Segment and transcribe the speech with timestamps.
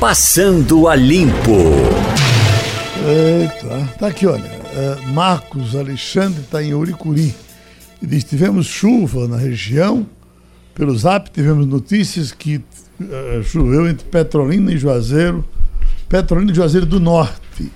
[0.00, 1.56] Passando a Limpo.
[3.06, 4.44] Eita, tá aqui, olha.
[4.44, 7.34] É, Marcos Alexandre está em Uricuri.
[8.02, 10.06] E diz: tivemos chuva na região.
[10.74, 15.42] Pelo zap, tivemos notícias que uh, choveu entre Petrolina e Juazeiro.
[16.10, 17.72] Petrolina e Juazeiro do Norte.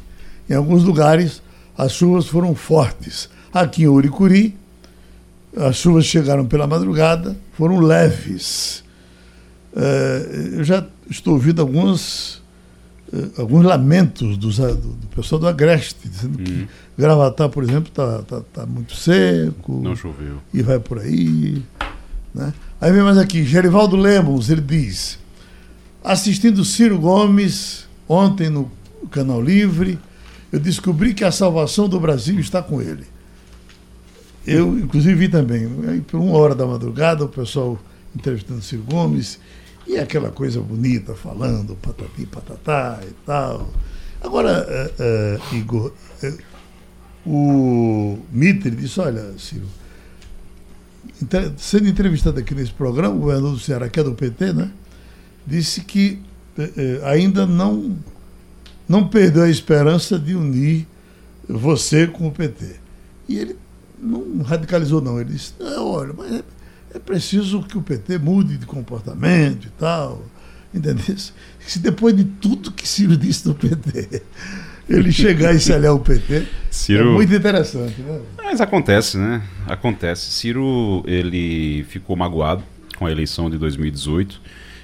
[0.48, 1.42] Em alguns lugares,
[1.76, 3.30] as chuvas foram fortes.
[3.50, 4.54] Aqui em Uricuri,
[5.56, 8.84] as chuvas chegaram pela madrugada, foram leves.
[9.72, 12.42] Uh, eu já estou ouvindo alguns,
[13.12, 16.44] uh, alguns lamentos dos, do, do, pessoal do Agreste, dizendo hum.
[16.44, 19.80] que Gravatar, por exemplo, está tá, tá muito seco.
[19.82, 20.38] Não choveu.
[20.52, 21.62] E vai por aí.
[22.34, 22.52] Né?
[22.80, 25.18] Aí vem mais aqui, Gerivaldo Lemos, ele diz,
[26.02, 28.70] assistindo Ciro Gomes ontem no
[29.10, 29.98] Canal Livre,
[30.52, 33.04] eu descobri que a salvação do Brasil está com ele.
[34.46, 37.78] Eu, inclusive, vi também, aí, por uma hora da madrugada, o pessoal
[38.14, 39.38] entrevistando Ciro Gomes,
[39.90, 43.68] e aquela coisa bonita, falando patati patatá e tal.
[44.20, 45.92] Agora, uh, uh, Igor,
[46.22, 46.38] uh,
[47.26, 49.66] o Mitre disse, olha, Ciro,
[51.56, 54.70] sendo entrevistado aqui nesse programa, o governador do Ceará, que é do PT, né,
[55.44, 56.22] disse que
[57.04, 57.96] ainda não,
[58.88, 60.86] não perdeu a esperança de unir
[61.48, 62.76] você com o PT.
[63.28, 63.56] E ele
[63.98, 65.20] não radicalizou, não.
[65.20, 66.42] Ele disse, olha, mas
[66.94, 70.24] é, preciso que o PT mude de comportamento e tal.
[70.72, 71.16] Entendeu?
[71.60, 74.22] Se depois de tudo que Ciro disse do PT,
[74.88, 77.10] ele chegar e se aliar ao PT, é Ciro...
[77.10, 78.00] é muito interessante.
[78.00, 78.20] Né?
[78.36, 79.42] Mas acontece, né?
[79.66, 80.30] Acontece.
[80.30, 82.62] Ciro, ele ficou magoado
[82.96, 84.40] com a eleição de 2018.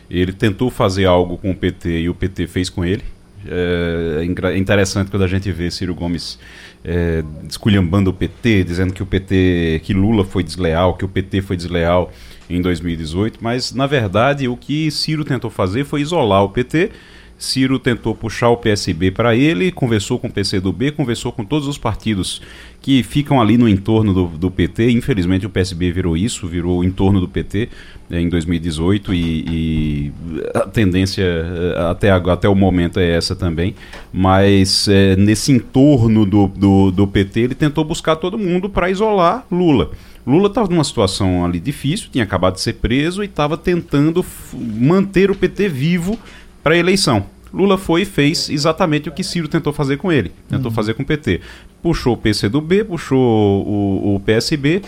[0.09, 3.03] Ele tentou fazer algo com o PT e o PT fez com ele.
[3.49, 6.39] É, é interessante quando a gente vê Ciro Gomes
[6.85, 11.43] é, esculhambando o PT, dizendo que o PT, que Lula foi desleal, que o PT
[11.43, 12.13] foi desleal
[12.49, 16.93] em 2018, mas na verdade o que Ciro tentou fazer foi isolar o PT.
[17.39, 21.77] Ciro tentou puxar o PSB para ele, conversou com o PCdoB, conversou com todos os
[21.77, 22.41] partidos
[22.81, 24.91] que ficam ali no entorno do, do PT.
[24.91, 27.69] Infelizmente o PSB virou isso, virou o entorno do PT
[28.11, 30.13] é, em 2018 e, e,
[30.55, 33.75] a tendência é, até, até o momento é essa também.
[34.11, 39.45] Mas é, nesse entorno do, do, do PT ele tentou buscar todo mundo para isolar
[39.51, 39.91] Lula.
[40.27, 45.31] Lula estava numa situação ali difícil, tinha acabado de ser preso e estava tentando manter
[45.31, 46.19] o PT vivo
[46.67, 47.25] para a eleição.
[47.55, 50.75] Lula foi e fez exatamente o que Ciro tentou fazer com ele, tentou uhum.
[50.75, 51.41] fazer com o PT.
[51.81, 54.83] Puxou o PCdoB, puxou o, o PSB,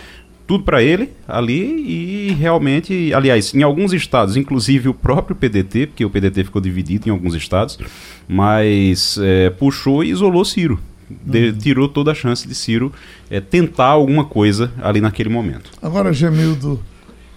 [0.44, 6.04] tudo para ele ali e realmente, aliás, em alguns estados, inclusive o próprio PDT, porque
[6.04, 7.78] o PDT ficou dividido em alguns estados,
[8.26, 10.80] mas é, puxou e isolou Ciro.
[11.08, 11.58] De, uhum.
[11.58, 12.92] tirou toda a chance de Ciro
[13.30, 15.70] é, tentar alguma coisa ali naquele momento.
[15.80, 16.82] Agora, Gemildo,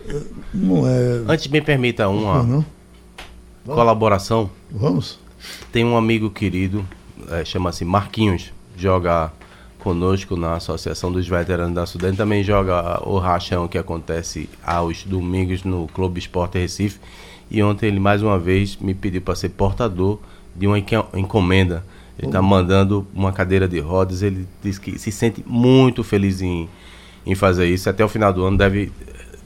[0.10, 0.20] eh,
[0.52, 1.22] não é.
[1.28, 2.66] Antes me permita uma não,
[3.66, 3.76] não.
[3.76, 4.50] colaboração.
[4.70, 5.20] Vamos.
[5.72, 6.86] Tem um amigo querido,
[7.30, 9.32] é, chama-se Marquinhos, joga
[9.80, 15.64] conosco na Associação dos Veteranos da Sudene, também joga o rachão que acontece aos domingos
[15.64, 17.00] no Clube Esporte Recife.
[17.50, 20.20] E ontem ele mais uma vez me pediu para ser portador
[20.56, 21.84] de uma encomenda.
[22.18, 24.22] Ele está mandando uma cadeira de rodas.
[24.22, 26.70] Ele diz que se sente muito feliz em,
[27.26, 27.90] em fazer isso.
[27.90, 28.92] Até o final do ano deve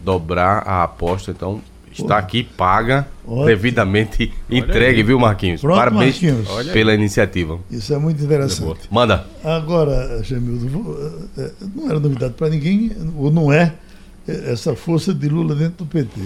[0.04, 1.31] dobrar a aposta.
[1.31, 1.62] Então,
[2.01, 3.45] está aqui, paga, Ótimo.
[3.45, 5.03] devidamente Olha entregue, aí.
[5.03, 5.61] viu, Marquinhos?
[5.61, 6.72] Pronto, Parabéns Marquinhos.
[6.72, 7.59] pela iniciativa.
[7.72, 8.81] Isso é muito interessante.
[8.91, 9.25] Manda.
[9.44, 10.97] Agora, Jamildo,
[11.38, 13.73] eh, eh, não era novidade para ninguém, ou não é,
[14.28, 16.19] eh, essa força de Lula dentro do PT.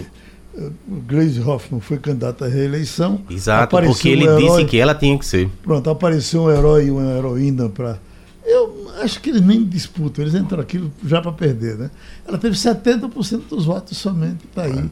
[1.08, 3.22] Gleisi Hoffmann foi candidata à reeleição.
[3.30, 5.48] Exato, porque ele um herói, disse que ela tinha que ser.
[5.64, 8.00] Pronto, apareceu um herói e uma heroína para.
[8.44, 11.92] Eu acho que eles nem disputam, eles entram aqui já para perder, né?
[12.28, 14.80] Ela teve 70% dos votos somente, está aí.
[14.80, 14.84] É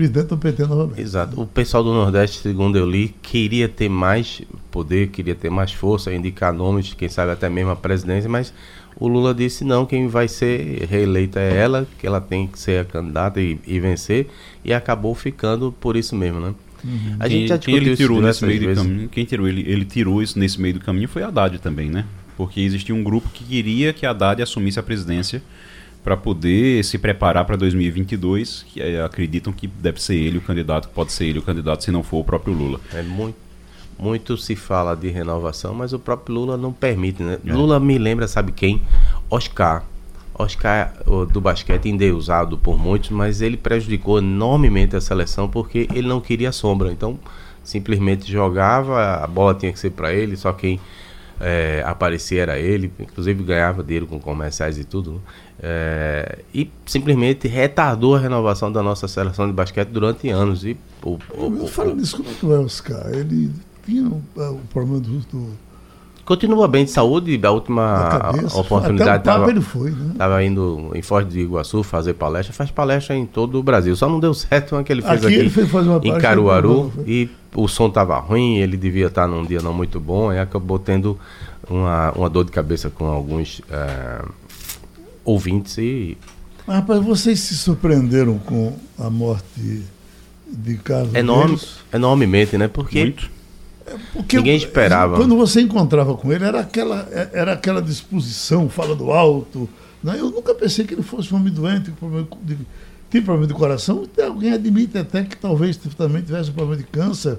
[0.00, 1.00] presidente do PT novamente.
[1.00, 1.40] Exato.
[1.40, 4.40] O pessoal do Nordeste, segundo eu li, queria ter mais
[4.70, 8.54] poder, queria ter mais força, indicar nomes, quem sabe até mesmo a presidência, mas
[8.98, 12.80] o Lula disse não, quem vai ser reeleita é ela, que ela tem que ser
[12.80, 14.28] a candidata e, e vencer,
[14.64, 16.54] e acabou ficando por isso mesmo, né?
[16.82, 17.16] Uhum.
[17.20, 18.82] A gente quem, já discutiu ele tirou nesse meio vezes.
[18.82, 21.90] do caminho, quem tirou ele, ele tirou isso nesse meio do caminho foi Haddad também,
[21.90, 22.06] né?
[22.38, 25.42] Porque existia um grupo que queria que Haddad assumisse a presidência
[26.02, 30.88] para poder se preparar para 2022, que é, acreditam que deve ser ele o candidato,
[30.88, 32.80] pode ser ele o candidato, se não for o próprio Lula.
[32.92, 33.36] É muito,
[33.98, 37.38] muito se fala de renovação, mas o próprio Lula não permite, né?
[37.44, 37.52] É.
[37.52, 38.80] Lula me lembra, sabe quem?
[39.28, 39.84] Oscar.
[40.34, 40.94] Oscar
[41.30, 46.50] do basquete endeusado por muitos, mas ele prejudicou enormemente a seleção porque ele não queria
[46.50, 46.90] sombra.
[46.90, 47.18] Então,
[47.62, 50.80] simplesmente jogava, a bola tinha que ser para ele, só quem
[51.40, 55.12] é, aparecia era ele, inclusive ganhava dele com comerciais e tudo.
[55.12, 55.20] Né?
[55.62, 60.64] É, e simplesmente retardou a renovação da nossa seleção de basquete durante anos.
[60.64, 63.12] E, o, o, o, Fala nisso, como é que vai Oscar?
[63.12, 63.50] Ele
[63.84, 65.52] tinha o problema do, do
[66.30, 70.14] Continua bem de saúde, da última oportunidade estava ele foi, né?
[70.16, 73.96] Tava indo em Foz do Iguaçu fazer palestra, faz palestra em todo o Brasil.
[73.96, 76.16] Só não deu certo uma que ele fez aqui, aqui ele fez fazer uma em
[76.18, 80.38] Caruaru e o som estava ruim, ele devia estar num dia não muito bom, e
[80.38, 81.18] acabou tendo
[81.68, 84.22] uma, uma dor de cabeça com alguns é,
[85.24, 86.16] ouvintes e.
[86.66, 89.82] Mas, rapaz, vocês se surpreenderam com a morte
[90.46, 91.58] de Carlos Enorme,
[91.92, 92.68] Enormemente, né?
[92.68, 93.00] Porque.
[93.00, 93.40] Muito
[94.12, 95.16] porque Ninguém esperava.
[95.16, 99.68] Quando você encontrava com ele, era aquela, era aquela disposição, falando alto.
[100.02, 100.16] Né?
[100.18, 101.92] Eu nunca pensei que ele fosse um homem doente,
[103.10, 104.08] tinha problema de coração.
[104.22, 107.38] Alguém admite até que talvez também tivesse um problema de câncer.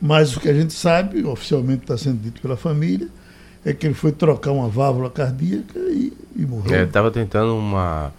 [0.00, 3.08] Mas o que a gente sabe, oficialmente está sendo dito pela família,
[3.66, 6.84] é que ele foi trocar uma válvula cardíaca e, e morreu.
[6.84, 8.12] Estava é, tentando uma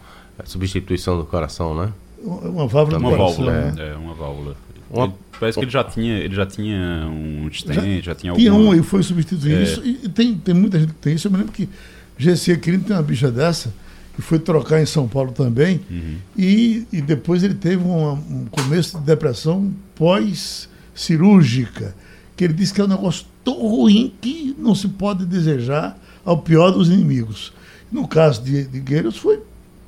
[0.43, 1.89] substituição do coração, né?
[2.21, 3.91] Uma válvula uma coração, válvula, né?
[3.91, 4.57] é, uma válvula.
[4.91, 5.05] Uma...
[5.05, 8.51] Ele, parece que ele já tinha, ele já tinha um stent, já, já tinha Tinha
[8.51, 8.71] alguma...
[8.71, 9.55] um e foi substituído.
[9.55, 9.63] É.
[9.63, 11.27] Isso, e tem, tem muita gente que tem isso.
[11.27, 11.69] Eu me lembro que
[12.17, 13.73] GC Quirino tem uma bicha dessa,
[14.17, 16.17] que foi trocar em São Paulo também, uhum.
[16.37, 21.95] e, e depois ele teve uma, um começo de depressão pós-cirúrgica,
[22.35, 26.37] que ele disse que é um negócio tão ruim que não se pode desejar ao
[26.37, 27.53] pior dos inimigos.
[27.89, 29.39] No caso de, de Gueiros foi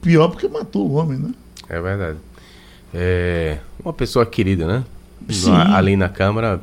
[0.02, 1.34] pior porque matou o homem, né?
[1.68, 2.18] É verdade.
[2.94, 4.86] É uma pessoa querida, né?
[5.28, 5.52] Sim.
[5.52, 6.62] Ali na Câmara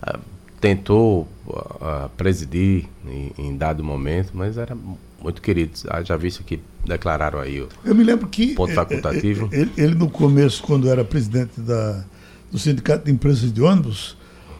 [0.00, 0.20] ah,
[0.60, 4.76] tentou uh, presidir em, em, dado momento, mas era
[5.20, 5.72] muito querido.
[5.88, 9.48] Ah, já visto que declararam aí o Eu me lembro que ponto facultativo.
[9.50, 12.04] Ele, ele, no começo, quando era presidente da,
[12.48, 14.16] do Sindicato de Empresas de Ônibus,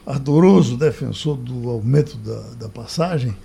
[0.09, 3.35] ardoroso defensor do aumento da, da passagem,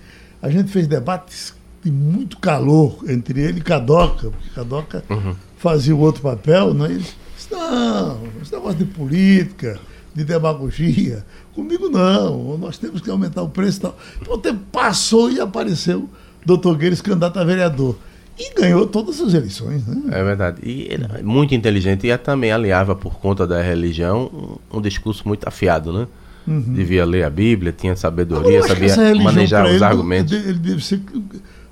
[0.41, 1.53] a gente fez debates
[1.83, 5.35] de muito calor entre ele e Cadoca, porque Cadoca uhum.
[5.57, 6.87] fazia o outro papel, né?
[6.91, 7.05] Ele,
[7.51, 9.79] não, esse negócio de política,
[10.15, 11.23] de demagogia,
[11.53, 13.97] comigo não, nós temos que aumentar o preço e tal.
[14.19, 16.09] Então, o tempo passou e apareceu
[16.43, 17.95] doutor Gueires, candidato a vereador.
[18.37, 20.17] E ganhou todas as eleições, né?
[20.17, 20.59] É verdade.
[20.63, 25.47] E ele é muito inteligente e também aliava, por conta da religião, um discurso muito
[25.47, 26.07] afiado, né?
[26.47, 26.73] Uhum.
[26.73, 30.31] Devia ler a Bíblia, tinha sabedoria, sabia manejar os ele, argumentos.
[30.33, 31.01] Ele, ele deve ser.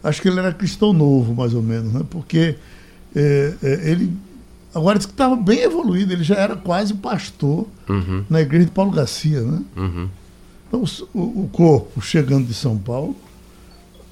[0.03, 2.01] Acho que ele era cristão novo, mais ou menos, né?
[2.09, 2.55] Porque
[3.15, 4.11] é, é, ele
[4.73, 8.25] Agora disse que estava bem evoluído, ele já era quase pastor uhum.
[8.27, 9.61] na igreja de Paulo Garcia, né?
[9.77, 10.09] Uhum.
[10.67, 10.83] Então
[11.13, 13.15] o, o, corpo chegando de São Paulo,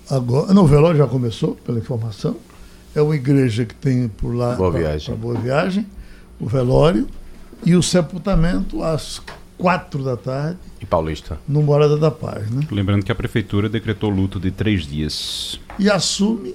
[0.08, 0.54] agora.
[0.54, 2.36] Não, o velório já começou, pela informação.
[2.94, 5.16] É uma igreja que tem por lá Boa Viagem.
[5.16, 5.88] Boa Viagem,
[6.40, 7.08] o velório
[7.66, 9.20] e o sepultamento às
[9.62, 10.58] quatro da tarde.
[10.80, 11.40] E Paulista.
[11.48, 12.68] No Morada da Paz, né?
[12.72, 15.60] Lembrando que a prefeitura decretou luto de três dias.
[15.78, 16.54] E assume.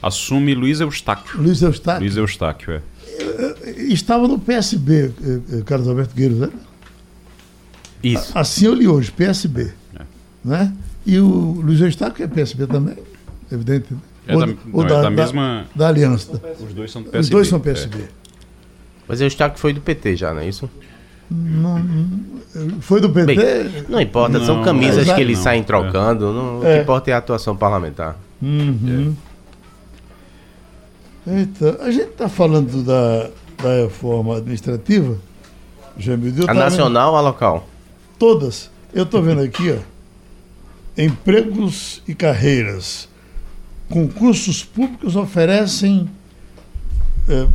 [0.00, 1.40] Assume Luiz Eustáquio.
[1.40, 2.00] Luiz Eustáquio.
[2.00, 2.82] Luiz Eustáquio, é
[3.92, 6.50] estava no PSB, eh, eh, Carlos Alberto Gueiros, né?
[8.02, 8.36] Isso.
[8.36, 9.72] Assim eu li hoje, PSB.
[9.94, 10.02] É.
[10.44, 10.72] Né?
[11.04, 12.96] E o Luiz Eustáquio é PSB também,
[13.50, 13.92] evidente.
[13.92, 14.00] Né?
[14.28, 15.66] É ou, da, ou não, da, é da, mesma.
[15.74, 16.40] Da, aliança.
[16.60, 17.20] Os dois são do PSB.
[17.20, 17.98] Os dois são PSB.
[17.98, 18.08] É.
[19.08, 20.68] Mas o Eustáquio foi do PT já, não é isso?
[21.30, 21.82] Não,
[22.80, 23.34] foi do PT?
[23.34, 26.32] Bem, não importa, não, são camisas que eles não, saem trocando.
[26.32, 28.16] Não, O que importa é a atuação parlamentar.
[28.40, 29.14] Uhum.
[31.26, 33.30] Eita, a gente está falando da,
[33.60, 35.18] da reforma administrativa,
[35.98, 36.32] Jamil.
[36.46, 37.68] A nacional ou a local?
[38.18, 38.70] Todas.
[38.94, 39.96] Eu estou vendo aqui, ó,
[40.96, 43.08] empregos e carreiras.
[43.88, 46.08] Concursos públicos oferecem,
[47.28, 47.46] é,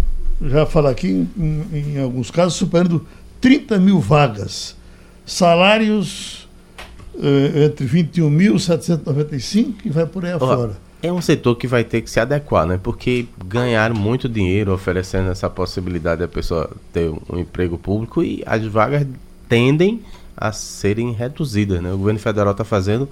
[0.41, 3.05] já falo aqui, em, em, alguns casos, superando
[3.41, 4.75] 30 mil vagas.
[5.25, 6.47] Salários
[7.19, 10.77] é, entre 21.795 e vai por aí afora.
[11.03, 12.79] É um setor que vai ter que se adequar, né?
[12.81, 18.63] Porque ganhar muito dinheiro oferecendo essa possibilidade da pessoa ter um emprego público e as
[18.65, 19.07] vagas
[19.49, 20.01] tendem
[20.37, 21.91] a serem reduzidas, né?
[21.91, 23.09] O governo federal está fazendo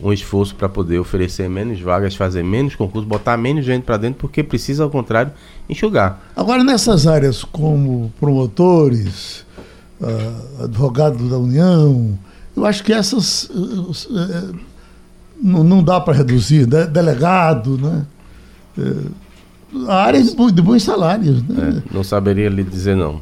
[0.00, 4.20] um esforço para poder oferecer menos vagas, fazer menos concursos, botar menos gente para dentro,
[4.20, 5.32] porque precisa, ao contrário,
[5.68, 6.20] enxugar.
[6.34, 9.46] Agora, nessas áreas como promotores,
[10.02, 12.18] uh, advogado da União,
[12.56, 14.54] eu acho que essas uh,
[15.42, 16.86] não, não dá para reduzir, né?
[16.86, 18.06] delegado, né?
[18.78, 19.22] É,
[19.88, 21.42] a área de, de bons salários.
[21.42, 21.82] Né?
[21.88, 23.20] É, não saberia lhe dizer não.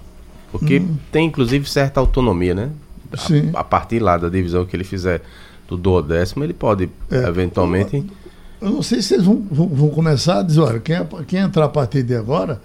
[0.52, 0.96] Porque hum.
[1.12, 2.70] tem inclusive certa autonomia, né?
[3.16, 3.50] Sim.
[3.54, 5.22] A, a, partir lá da divisão que ele fizer
[5.68, 7.96] do duodécimo, ele pode é, eventualmente.
[7.96, 10.96] Eu, eu, não sei se eles vão, vão, vão, começar a dizer, olha, quem,
[11.26, 12.60] quem entrar a partir de agora.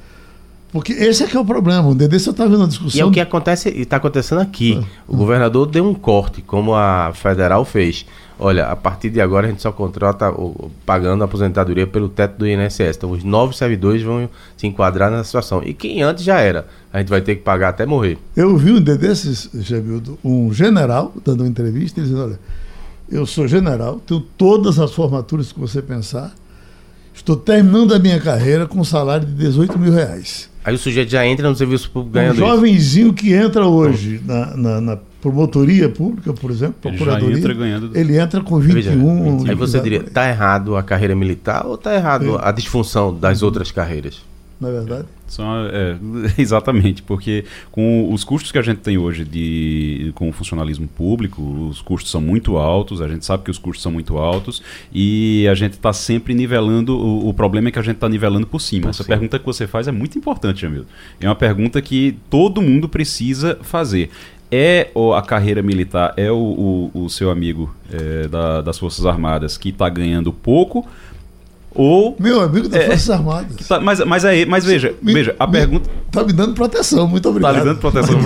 [0.75, 1.87] Porque esse é que é o problema.
[1.87, 2.99] O Dedê só está vendo a discussão.
[2.99, 4.77] E é o que acontece e está acontecendo aqui.
[4.77, 4.85] É.
[5.07, 8.05] O governador deu um corte, como a federal fez
[8.37, 12.39] olha, a partir de agora a gente só contrata o, pagando a aposentadoria pelo teto
[12.39, 12.97] do INSS.
[12.97, 15.61] Então os novos servidores vão se enquadrar nessa situação.
[15.63, 18.17] E quem antes já era, a gente vai ter que pagar até morrer.
[18.35, 22.39] Eu vi um desses, Jamildo, um general dando uma entrevista, dizendo, olha,
[23.09, 26.35] eu sou general, tenho todas as formaturas que você pensar,
[27.13, 30.53] estou terminando a minha carreira com um salário de 18 mil reais.
[30.65, 34.57] Aí o sujeito já entra no serviço público ganhando Um jovenzinho que entra hoje na,
[34.57, 37.91] na, na promotoria pública, por exemplo, Ele procuradoria, já entra ganhando.
[37.95, 39.47] ele entra com 21.
[39.47, 43.71] Aí você diria, tá errado a carreira militar ou tá errado a disfunção das outras
[43.71, 44.21] carreiras?
[44.59, 45.05] Na verdade.
[45.27, 45.97] São, é,
[46.37, 51.41] exatamente, porque com os custos que a gente tem hoje de, com o funcionalismo público,
[51.69, 54.61] os custos são muito altos, a gente sabe que os custos são muito altos
[54.93, 58.47] e a gente está sempre nivelando, o, o, problema é que a gente está nivelando
[58.47, 58.83] por cima.
[58.83, 59.15] Por Essa cima.
[59.15, 60.85] pergunta que você faz é muito importante, Jamil.
[61.19, 64.09] É uma pergunta que todo mundo precisa fazer
[64.51, 69.57] é a carreira militar, é o, o, o seu amigo é, da, das Forças Armadas
[69.57, 70.87] que está ganhando pouco,
[71.75, 73.55] ou meu amigo das é, Forças Armadas.
[73.67, 77.07] Tá, mas, mas aí, mas veja, me, veja, a me, pergunta tá me dando proteção,
[77.07, 77.53] muito obrigado.
[77.53, 78.17] Tá me dando proteção,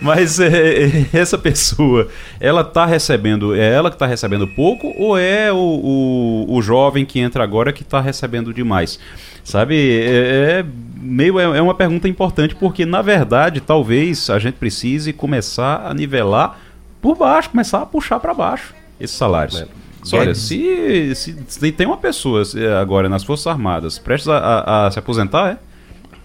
[0.00, 2.08] Mas é, é, essa pessoa,
[2.38, 7.04] ela tá recebendo, é ela que está recebendo pouco ou é o, o, o jovem
[7.04, 9.00] que entra agora que está recebendo demais?
[9.42, 10.66] Sabe, é, é
[11.00, 15.94] meio é, é uma pergunta importante porque na verdade talvez a gente precise começar a
[15.94, 16.60] nivelar
[17.00, 19.62] por baixo, começar a puxar para baixo esses salários.
[19.62, 19.66] É.
[20.12, 22.42] Olha, se, se, se, tem uma pessoa
[22.80, 25.70] agora nas Forças Armadas prestes a, a, a se aposentar, é?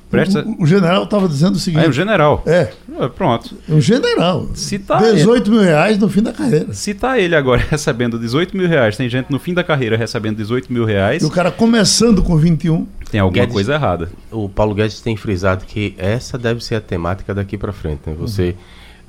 [0.09, 1.83] Prestes o, o, general estava dizendo o seguinte.
[1.83, 2.43] É, o general.
[2.45, 2.71] É.
[2.99, 3.57] é pronto.
[3.67, 4.47] O general.
[4.53, 6.73] Se tá 18 ele, mil reais no fim da carreira.
[6.73, 10.37] Se tá ele agora recebendo 18 mil reais, tem gente no fim da carreira recebendo
[10.37, 11.23] 18 mil reais.
[11.23, 12.87] E o cara começando com 21.
[13.09, 14.09] Tem alguma Guedes, coisa errada.
[14.31, 18.01] O Paulo Guedes tem frisado que essa deve ser a temática daqui para frente.
[18.05, 18.15] Né?
[18.17, 18.55] Você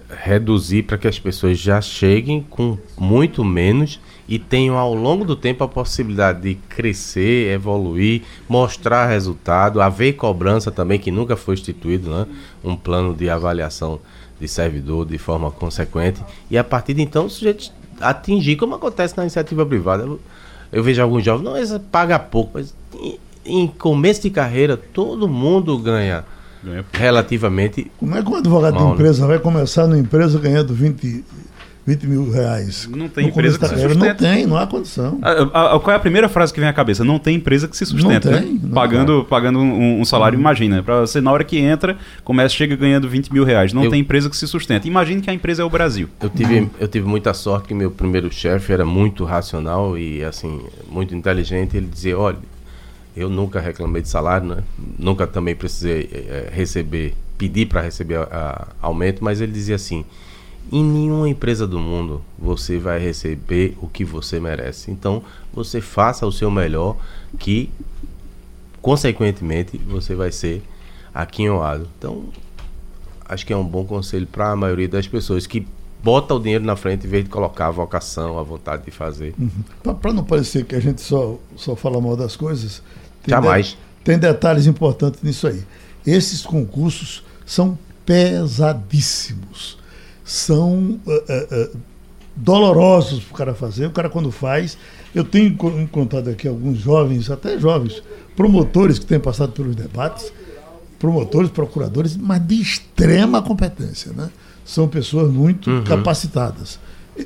[0.08, 0.16] uhum.
[0.24, 5.36] reduzir para que as pessoas já cheguem com muito menos e tenham ao longo do
[5.36, 12.10] tempo a possibilidade de crescer, evoluir, mostrar resultado, haver cobrança também, que nunca foi instituído,
[12.10, 12.26] né?
[12.64, 14.00] um plano de avaliação
[14.40, 19.16] de servidor de forma consequente, e a partir de então o sujeito atingir, como acontece
[19.16, 20.02] na iniciativa privada.
[20.02, 20.20] Eu,
[20.72, 25.28] eu vejo alguns jovens, não, eles pagam pouco, mas em, em começo de carreira todo
[25.28, 26.24] mundo ganha
[26.92, 27.90] relativamente.
[27.98, 29.28] Como é que um advogado mal, de empresa né?
[29.28, 31.24] vai começar numa empresa ganhando 20,
[31.86, 32.88] 20 mil reais.
[32.90, 34.04] Não tem empresa que se sustenta.
[34.04, 35.20] Não tem, não há condição.
[35.22, 37.04] A, a, a, qual é a primeira frase que vem à cabeça?
[37.04, 38.28] Não tem empresa que se sustenta.
[38.28, 38.60] Não tem, né?
[38.60, 40.42] não pagando pagando um, um salário, uhum.
[40.42, 40.82] imagina.
[40.82, 43.72] Para você, na hora que entra, começa, chega ganhando 20 mil reais.
[43.72, 44.88] Não eu, tem empresa que se sustenta.
[44.88, 46.08] Imagine que a empresa é o Brasil.
[46.20, 50.60] Eu tive, eu tive muita sorte que meu primeiro chefe era muito racional e assim,
[50.90, 51.76] muito inteligente.
[51.76, 52.38] Ele dizia, olha,
[53.16, 54.58] eu nunca reclamei de salário, né?
[54.98, 60.04] Nunca também precisei é, receber, pedir para receber a, a, aumento, mas ele dizia assim
[60.72, 64.90] em nenhuma empresa do mundo você vai receber o que você merece.
[64.90, 66.96] Então, você faça o seu melhor,
[67.38, 67.70] que
[68.82, 70.62] consequentemente você vai ser
[71.14, 71.88] aquinhoado.
[71.98, 72.24] Então,
[73.24, 75.66] acho que é um bom conselho para a maioria das pessoas que
[76.02, 79.34] bota o dinheiro na frente em vez de colocar a vocação, a vontade de fazer.
[79.38, 79.94] Uhum.
[79.94, 82.82] Para não parecer que a gente só, só fala mal das coisas,
[83.22, 83.68] tem jamais.
[83.68, 85.64] De, tem detalhes importantes nisso aí.
[86.06, 89.78] Esses concursos são pesadíssimos
[90.26, 91.76] são uh, uh,
[92.34, 93.86] dolorosos para o cara fazer.
[93.86, 94.76] O cara, quando faz.
[95.14, 98.02] Eu tenho encontrado aqui alguns jovens, até jovens,
[98.36, 100.30] promotores que têm passado pelos debates,
[100.98, 104.12] promotores, procuradores, mas de extrema competência.
[104.12, 104.28] Né?
[104.62, 105.84] São pessoas muito uhum.
[105.84, 106.78] capacitadas.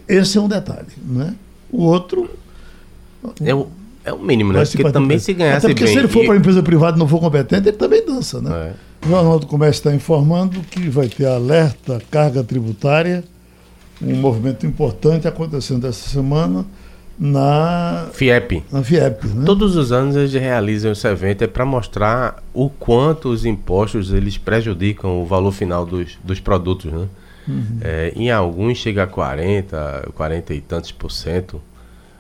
[0.07, 0.87] Esse é um detalhe.
[1.05, 1.35] Né?
[1.73, 2.31] O outro.
[3.43, 3.67] É o,
[4.05, 4.65] é o mínimo, né?
[4.65, 6.27] Porque também se ganhasse Até porque bem, se ele for e...
[6.27, 8.69] para a empresa privada e não for competente, ele também dança, né?
[8.69, 8.90] É.
[9.05, 13.25] O Jornal do Comércio está informando que vai ter alerta carga tributária,
[14.01, 16.67] um movimento importante acontecendo essa semana
[17.19, 18.63] na FIEP.
[18.73, 19.45] Na FIEP né?
[19.45, 24.39] Todos os anos eles realizam esse evento é para mostrar o quanto os impostos eles
[24.39, 27.09] prejudicam o valor final dos, dos produtos, né?
[27.47, 27.79] Uhum.
[27.83, 31.61] É, em alguns chega a 40, 40 e tantos por cento.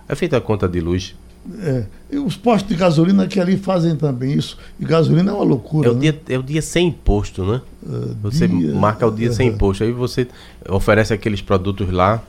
[0.08, 1.14] É feita a conta de luz
[1.62, 1.84] é,
[2.18, 4.58] os postos de gasolina que ali fazem também isso.
[4.78, 5.88] E gasolina é uma loucura.
[5.88, 6.00] É o, né?
[6.00, 7.60] dia, é o dia sem imposto, né?
[7.86, 9.84] É, você dia, marca o dia é, sem imposto.
[9.84, 10.26] Aí você
[10.68, 12.22] oferece aqueles produtos lá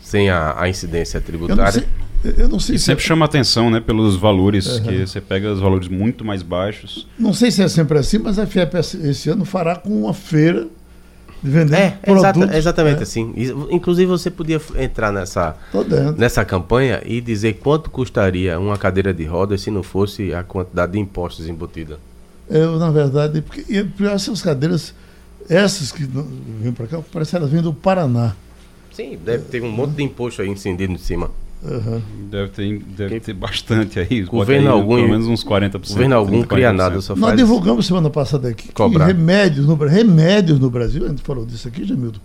[0.00, 1.60] sem a, a incidência tributária.
[1.62, 3.06] Eu não sei, eu não sei e se sempre é...
[3.06, 4.82] chama atenção, né, pelos valores, uhum.
[4.82, 7.08] que você pega os valores muito mais baixos.
[7.18, 10.68] Não sei se é sempre assim, mas a FIEP esse ano fará com uma feira
[11.44, 12.54] vender é, produtos.
[12.54, 13.02] exatamente é.
[13.02, 13.32] assim.
[13.70, 15.56] Inclusive você podia entrar nessa,
[16.16, 20.92] nessa campanha e dizer quanto custaria uma cadeira de rodas se não fosse a quantidade
[20.92, 21.98] de impostos embutida.
[22.48, 23.64] Eu, na verdade, porque
[24.04, 24.94] essas cadeiras,
[25.48, 26.08] essas que
[26.60, 28.34] vêm para cá, parece que elas vêm do Paraná.
[28.92, 31.30] Sim, deve ter um monte de imposto aí incendido em cima.
[31.66, 32.02] Aham.
[32.30, 34.22] Deve ter, deve ter bastante aí.
[34.22, 35.88] Governo aí, algum- Pelo menos uns 40%.
[35.94, 36.76] Governo algum 30, cria 40%.
[36.76, 39.06] nada, só Nós divulgamos semana passada aqui Cobrar.
[39.06, 42.20] que remédios no, remédios no Brasil, a gente falou disso aqui, Jamildo,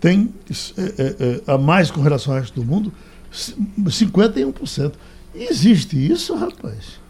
[0.00, 0.28] tem
[0.76, 2.92] é, é, é, a mais com relação ao resto do mundo,
[3.32, 3.54] c-
[3.88, 4.92] 51%.
[5.34, 7.00] Existe isso, rapaz?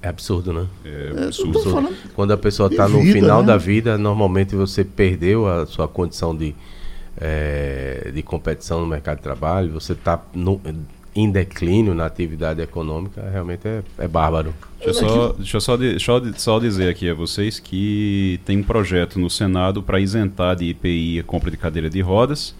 [0.00, 0.66] É absurdo, né?
[0.84, 1.58] É É, absurdo.
[1.64, 1.94] falando.
[2.14, 3.46] Quando a pessoa está no final né?
[3.48, 6.54] da vida, normalmente você perdeu a sua condição de,
[7.20, 10.22] eh, de competição no mercado de trabalho, você está
[11.18, 14.54] em declínio na atividade econômica, realmente é, é bárbaro.
[14.78, 18.58] Deixa eu, só, deixa eu só, deixa eu só dizer aqui a vocês que tem
[18.58, 22.54] um projeto no Senado para isentar de IPI a compra de cadeira de rodas.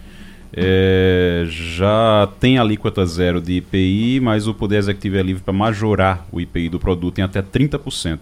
[0.52, 6.26] É, já tem alíquota zero de IPI, mas o Poder Executivo é livre para majorar
[6.32, 8.18] o IPI do produto em até 30%.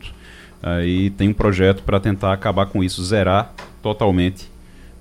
[0.62, 4.50] Aí tem um projeto para tentar acabar com isso, zerar totalmente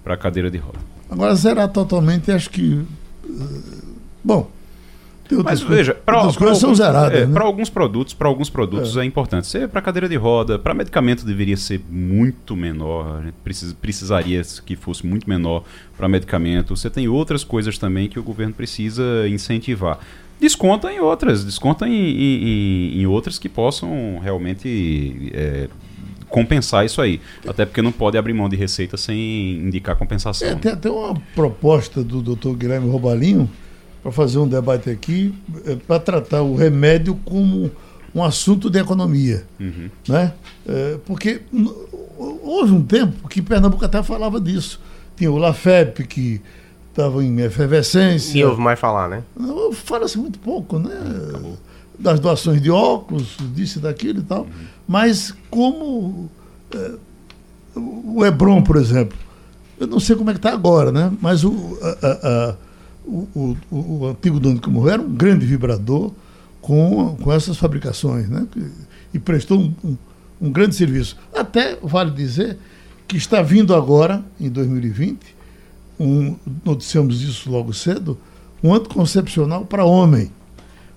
[0.04, 0.78] para a cadeira de roda.
[1.10, 2.86] Agora, zerar totalmente, acho que.
[3.26, 3.86] eh,
[4.24, 4.50] Bom,
[5.28, 7.28] tem Mas veja, para são zeradas.
[7.28, 7.40] né?
[7.42, 9.48] alguns produtos, para alguns produtos é, importante.
[9.48, 13.20] Ser para cadeira de roda, para medicamento deveria ser muito menor.
[13.20, 15.64] A gente precisa, precisaria que fosse muito menor
[15.98, 16.76] para medicamento.
[16.76, 20.00] Você tem outras coisas também que o governo precisa incentivar.
[20.40, 25.70] Desconta em outras, desconta em, em, em- em outras que possam realmente é,
[26.30, 27.22] compensar isso aí.
[27.48, 30.48] Até porque não pode abrir mão de receita sem indicar compensação.
[30.48, 30.60] É, né?
[30.62, 32.50] tem até uma proposta do Dr.
[32.58, 33.50] Guilherme Robalinho
[34.06, 35.34] para fazer um debate aqui
[35.88, 37.72] para tratar o remédio como
[38.14, 39.48] um assunto de economia.
[39.60, 39.90] Uhum.
[40.08, 40.32] Né?
[40.68, 41.42] É, porque
[42.44, 44.80] houve um tempo que Pernambuco até falava disso.
[45.18, 46.40] Tinha o Lafep, que
[46.92, 48.38] estava em efervescência.
[48.38, 49.24] E ouve mais falar, né?
[49.74, 50.94] Fala-se muito pouco, né?
[51.98, 54.46] Das doações de óculos, disso e daquilo e tal.
[54.88, 56.30] Mas como
[56.72, 56.92] é,
[57.76, 59.18] o Hebron, por exemplo,
[59.80, 61.12] eu não sei como é que está agora, né?
[61.20, 62.56] Mas o, a-
[63.06, 66.12] o, o- o- antigo dono que morreu era um grande vibrador
[66.62, 68.48] com, com essas fabricações, né?
[69.14, 69.98] E prestou um, um-
[70.42, 71.16] um grande serviço.
[71.34, 72.58] Até vale dizer
[73.08, 75.20] que está vindo agora, em 2020,
[76.00, 76.36] um,
[76.66, 78.18] noticiamos isso logo cedo,
[78.64, 80.32] um anticoncepcional para homem.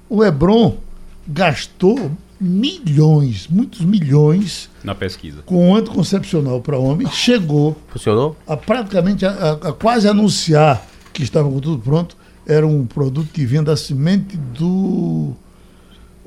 [0.08, 0.78] O Hebron
[1.26, 5.42] gastou milhões, muitos milhões, Na pesquisa.
[5.44, 8.36] com um anticoncepcional para homem, chegou Funcionou?
[8.47, 10.84] a praticamente a, a- a quase anunciar
[11.19, 12.17] que estava com tudo pronto.
[12.47, 15.33] Era um produto que vinha da semente do.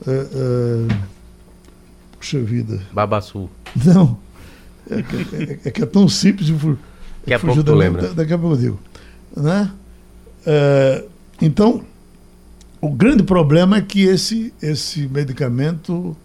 [0.05, 0.11] é,
[0.91, 0.95] é,
[2.19, 2.81] puxa vida.
[2.91, 3.49] Babaçu.
[3.85, 4.17] Não.
[4.89, 6.49] É, que- é- é que é tão simples.
[6.49, 8.01] Daqui a pouco da- lembra.
[8.09, 8.79] da- Daqui a pouco eu digo.
[9.35, 9.71] Né?
[10.45, 11.05] É,
[11.41, 11.81] então,
[12.81, 16.15] o grande problema é que esse, esse medicamento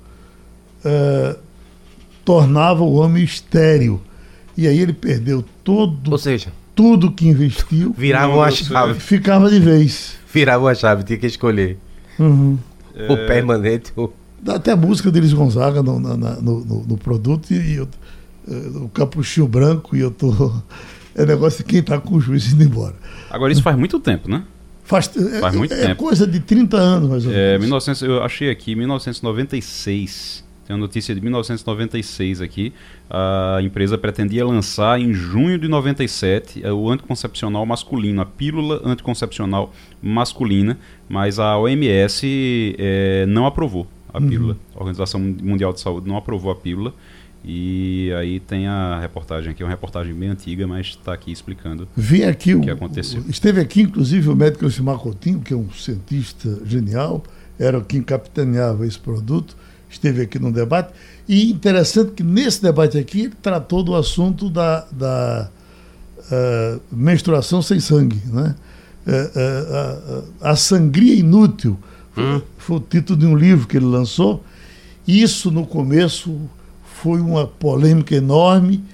[0.85, 1.37] é,
[2.25, 4.01] tornava o homem estéril.
[4.57, 9.01] E aí ele perdeu todo, Ou seja, tudo que investiu virava uma chave.
[9.01, 10.15] ficava de vez.
[10.33, 11.77] Virava uma chave, tinha que escolher.
[12.19, 12.57] Uhum.
[13.09, 17.51] O permanente ou Dá até a música deles Gonzaga no, na- no, no- no produto
[17.53, 17.89] e, eu,
[18.49, 20.31] eh, o capuchinho branco e eu tô.
[21.19, 22.95] É negócio de quem está com o juiz indo embora.
[23.31, 24.45] Agora, isso faz muito tempo, né?
[24.85, 25.97] Faz, é- Faz muito é tempo.
[26.05, 27.63] coisa de 30 anos, mais ou É, menos.
[27.63, 30.45] 1900, eu achei aqui, 1996.
[30.67, 32.73] Tem uma notícia de 1996 aqui.
[33.09, 39.73] A empresa pretendia lançar em junho de 97 eh, o anticoncepcional masculino, a pílula anticoncepcional
[40.03, 40.77] masculina,
[41.09, 44.29] mas a OMS eh, não aprovou a Uhum.
[44.29, 44.57] pílula.
[44.75, 46.93] A Organização Mundial de Saúde não aprovou a pílula.
[47.45, 51.87] E aí tem a reportagem aqui, é uma reportagem bem antiga, mas está aqui explicando.
[51.97, 53.23] Vi aqui o, que aconteceu?
[53.29, 57.23] Esteve aqui, inclusive, o médico Elcimar Coutinho, que é um cientista genial,
[57.57, 59.57] era quem capitaneava esse produto,
[59.97, 60.93] esteve aqui no debate.
[61.29, 65.51] E interessante que nesse debate aqui ele tratou do assunto da, da
[66.31, 68.21] eh, menstruação sem sangue.
[68.27, 68.55] Né?
[69.07, 71.79] Eh, eh, a, sangria inútil
[72.13, 74.45] foi, foi o título de um livro que ele lançou.
[75.07, 76.39] Isso, no começo,
[77.03, 78.85] foi uma polêmica enorme.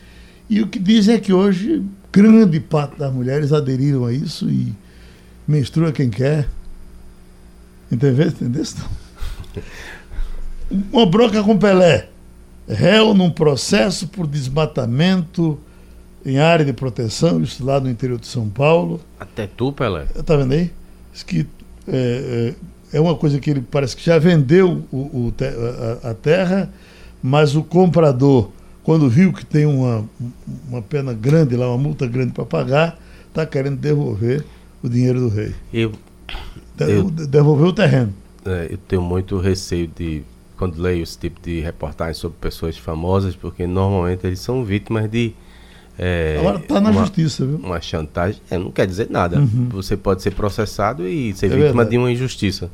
[0.48, 4.74] E o que dizem é que hoje grande parte das mulheres aderiram a isso e
[5.48, 6.48] menstrua quem quer.
[7.90, 8.28] Entendeu?
[8.28, 8.64] Entendeu?
[10.92, 12.08] Uma bronca com Pelé.
[12.68, 15.58] Réu num processo por desmatamento
[16.24, 19.00] em área de proteção, isso lá no interior de São Paulo.
[19.18, 20.04] até tu, Pelé.
[20.24, 20.70] Tá vendo aí?
[21.12, 21.46] Diz que
[21.88, 22.54] é,
[22.92, 25.34] é, é uma coisa que ele parece que já vendeu o, o
[26.04, 26.70] a, a terra,
[27.22, 28.50] mas o comprador,
[28.84, 30.04] quando viu que tem uma,
[30.68, 34.44] uma pena grande lá, uma multa grande para pagar, está querendo devolver
[34.82, 35.52] o dinheiro do rei.
[35.72, 35.92] Eu,
[36.78, 38.14] Eu- Devolver o terreno.
[38.46, 40.22] é, eu tenho muito receio de
[40.62, 45.34] quando leio esse tipo de reportagem sobre pessoas famosas, porque normalmente eles são vítimas de
[45.98, 47.56] É, Agora está na uma, justiça, viu?
[47.56, 49.40] Uma chantagem, é, não quer dizer nada.
[49.40, 49.68] Uhum.
[49.70, 51.90] Você pode ser processado e ser É vítima verdade.
[51.90, 52.70] de uma injustiça.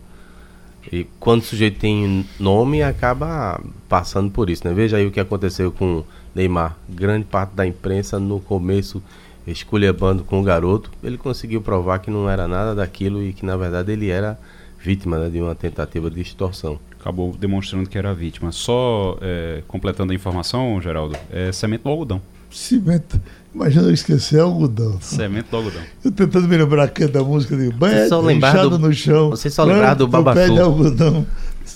[0.93, 4.75] E quando o sujeito tem nome, acaba passando por isso, né?
[4.75, 6.77] Veja aí o que aconteceu com Neymar.
[6.91, 9.03] Grande parte da imprensa no começo
[9.47, 13.57] esculhambando com o garoto, ele conseguiu provar que não era nada daquilo e que na
[13.57, 14.39] verdade ele era
[14.79, 16.79] vítima né, de uma tentativa de extorsão.
[17.09, 18.53] Acabou demonstrando que era vítima.
[18.53, 22.21] Só é, completando a informação, Geraldo, é semente do algodão.
[22.51, 23.19] Cimento.
[23.55, 24.99] Imagina eu esquecer algodão.
[25.01, 25.81] Semente do algodão.
[26.05, 29.31] Eu tentando me lembrar aqui da música de banho, só do- no chão.
[29.31, 31.27] você só lembrar do pé de algodão.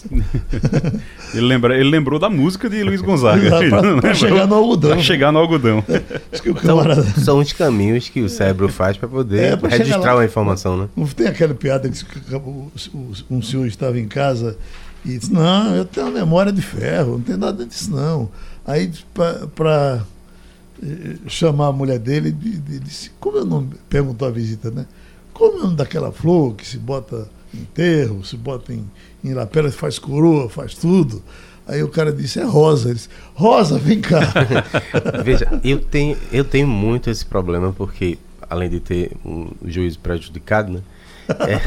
[1.33, 3.59] Ele, lembra, ele lembrou da música de Luiz Gonzaga.
[3.59, 4.91] Lembrou- chegar no algodão.
[4.91, 5.85] Pra chegar no algodão.
[6.31, 7.03] Acho que o camarada.
[7.21, 10.89] são os caminhos que o cérebro faz para poder É, pra registrar uma informação, né?
[10.97, 12.41] Não tem aquela piada que que
[13.31, 14.57] um senhor estava em casa
[15.05, 18.31] e disse, não, eu tenho uma memória de ferro, não tem nada disso não.
[18.65, 18.91] Aí
[19.55, 20.05] para
[21.29, 23.71] chamar a mulher dele, de- de- disse, como é o nome?
[23.89, 24.87] Perguntou a visita, né?
[25.33, 28.85] Como é o nome daquela flor que se bota em enterro, se bota em,
[29.25, 31.23] em lapela, faz coroa, faz tudo.
[31.67, 32.89] Aí o cara disse, é rosa.
[32.89, 34.21] Ele disse, rosa, vem cá.
[35.25, 38.19] Veja, eu tenho, eu tenho muito esse problema porque,
[38.51, 40.81] além de ter um juízo prejudicado, né?
[41.41, 41.61] É,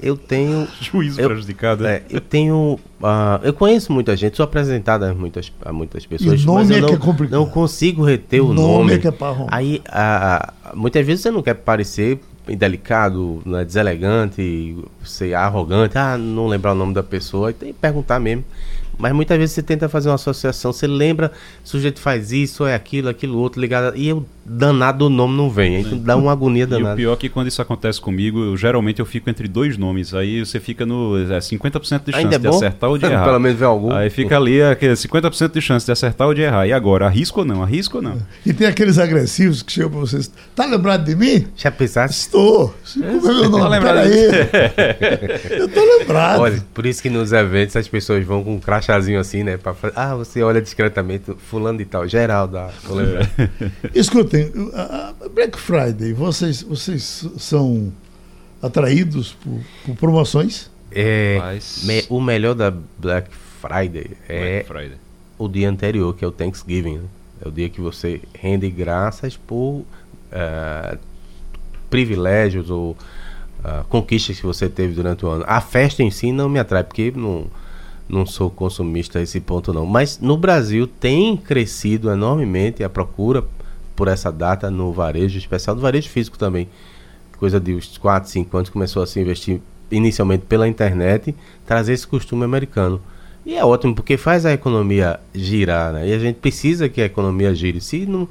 [0.08, 0.66] eu tenho.
[0.80, 1.86] Juízo eu, prejudicado.
[1.86, 2.78] é, eu tenho.
[3.02, 6.70] ah, eu conheço muita gente, sou apresentado a muitas, a muitas pessoas, E nome mas
[6.70, 7.38] eu é não, que é complicado.
[7.38, 8.92] não consigo reter o Nome nome.
[8.94, 9.48] é que é arrumar.
[9.50, 16.46] Aí, ah, muitas vezes você não quer parecer indelicado, né, deselegante, ser arrogante, ah, não
[16.46, 18.44] lembrar o nome da pessoa, e tem que perguntar mesmo.
[18.98, 21.32] Mas muitas vezes você tenta fazer uma associação, você lembra,
[21.64, 25.48] o sujeito faz isso, é aquilo, aquilo outro, ligado, e o danado do nome não
[25.50, 26.96] vem, aí dá uma agonia E o danada.
[26.96, 30.12] pior é que quando isso acontece comigo, eu, geralmente eu fico entre dois nomes.
[30.14, 32.54] Aí você fica no é, 50% de chance Ainda é de bom?
[32.56, 33.24] acertar ou de errar.
[33.24, 33.92] Pelo menos vem algum.
[33.92, 36.66] Aí fica ali aquele 50% de chance de acertar ou de errar.
[36.66, 37.62] E agora, arrisco ou não?
[37.62, 38.18] Arrisco ou não?
[38.44, 41.46] e tem aqueles agressivos que chegam para vocês, tá lembrado de mim?
[41.56, 42.16] Já pensaste?
[42.18, 42.74] Estou.
[42.94, 43.68] Como é meu nome?
[43.70, 44.14] lembrado Peraí.
[45.50, 46.40] Eu tô lembrado.
[46.40, 49.56] Olha, por isso que nos eventos as pessoas vão com um crachazinho assim, né?
[49.56, 53.28] Pra fazer, ah, você olha discretamente, fulano de tal, Geraldo, ah, tô lembrando.
[53.94, 54.33] Escutem,
[54.74, 57.92] a a Black Friday, vocês, vocês são
[58.62, 60.70] atraídos por, por promoções?
[60.90, 63.28] É, Mas- me- o melhor da Black
[63.60, 64.98] Friday é Black Friday.
[65.38, 66.98] o dia anterior, que é o Thanksgiving.
[66.98, 67.04] né?
[67.44, 69.84] É o dia que você rende graças por
[70.30, 70.96] eh,
[71.90, 72.96] privilégios ou
[73.62, 75.44] ah, conquistas que você teve durante o ano.
[75.46, 77.46] A festa em si não me atrai, porque não,
[78.08, 79.84] não sou consumista a esse ponto não.
[79.86, 83.44] Mas no Brasil tem crescido enormemente a procura
[83.94, 86.68] por essa data no varejo, especial no varejo físico também.
[87.38, 91.34] Coisa de uns 4, 5 anos começou a se investir inicialmente pela internet,
[91.66, 93.00] trazer esse costume americano.
[93.44, 96.08] E é ótimo, porque faz a economia girar, né?
[96.08, 97.80] E a gente precisa que a economia gire.
[97.80, 98.26] Se, não,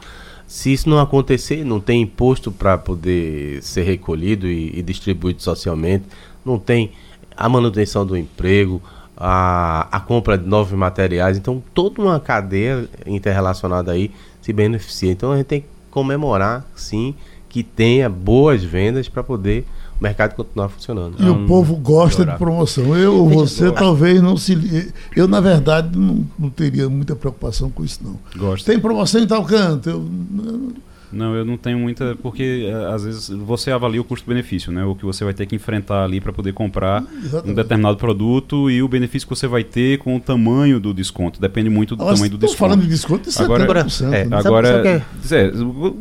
[0.47, 6.05] se isso não acontecer, não tem imposto para poder ser recolhido e, e distribuído socialmente,
[6.43, 6.91] não tem
[7.37, 8.81] a manutenção do emprego,
[9.15, 11.37] a, a compra de novos materiais.
[11.37, 14.11] Então, toda uma cadeia interrelacionada aí
[14.43, 15.11] se beneficia.
[15.11, 17.15] Então, a gente tem que comemorar, sim,
[17.49, 19.65] que tenha boas vendas para poder
[19.99, 21.15] o mercado continuar funcionando.
[21.19, 22.95] E o povo gosta de promoção.
[22.95, 24.91] Eu você talvez não se.
[25.15, 28.19] Eu, na verdade, não, não teria muita preocupação com isso, não.
[28.35, 28.65] Gosto.
[28.65, 29.89] Tem promoção em tal canto.
[29.89, 29.99] Eu,
[30.31, 30.71] não-
[31.13, 32.15] Não, eu não tenho muita.
[32.21, 34.83] Porque eh, às vezes você avalia o custo-benefício, né?
[34.83, 37.55] O que você vai ter que enfrentar ali para poder comprar um Exatamente.
[37.55, 41.39] determinado produto e o benefício que você vai ter com o tamanho do desconto.
[41.39, 42.57] Depende muito do tamanho do desconto.
[42.57, 43.43] falando de desconto de 70%.
[43.63, 44.21] Agora- né?
[44.21, 45.01] É, agora, o que é?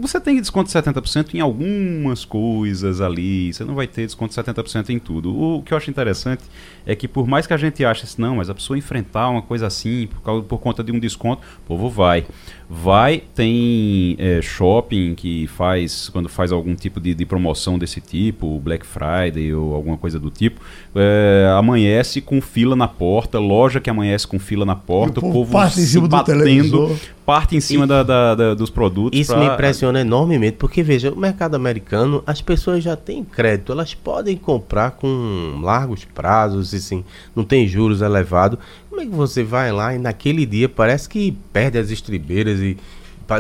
[0.01, 4.35] Você tem desconto de 70% em algumas coisas ali, você não vai ter desconto de
[4.35, 5.35] 70% em tudo.
[5.37, 6.43] O que eu acho interessante
[6.87, 9.43] é que por mais que a gente ache assim, não, mas a pessoa enfrentar uma
[9.43, 12.25] coisa assim por, causa, por conta de um desconto, o povo vai.
[12.75, 18.59] Vai, tem é, shopping que faz, quando faz algum tipo de, de promoção desse tipo,
[18.61, 20.59] Black Friday ou alguma coisa do tipo,
[20.95, 25.29] é, amanhece com fila na porta, loja que amanhece com fila na porta, E o
[25.29, 26.97] o povo parte em do batendo, televisor.
[27.27, 29.21] parte em cima da- da- da- dos produtos.
[29.21, 33.73] Isso pra- me impressiona enormemente, porque veja, o mercado americano, as pessoas já têm crédito,
[33.73, 37.05] elas podem comprar com largos prazos, e sim,
[37.37, 38.59] não tem juros elevados.
[38.93, 42.77] Como é que você vai lá e naquele dia parece que perde as estribeiras e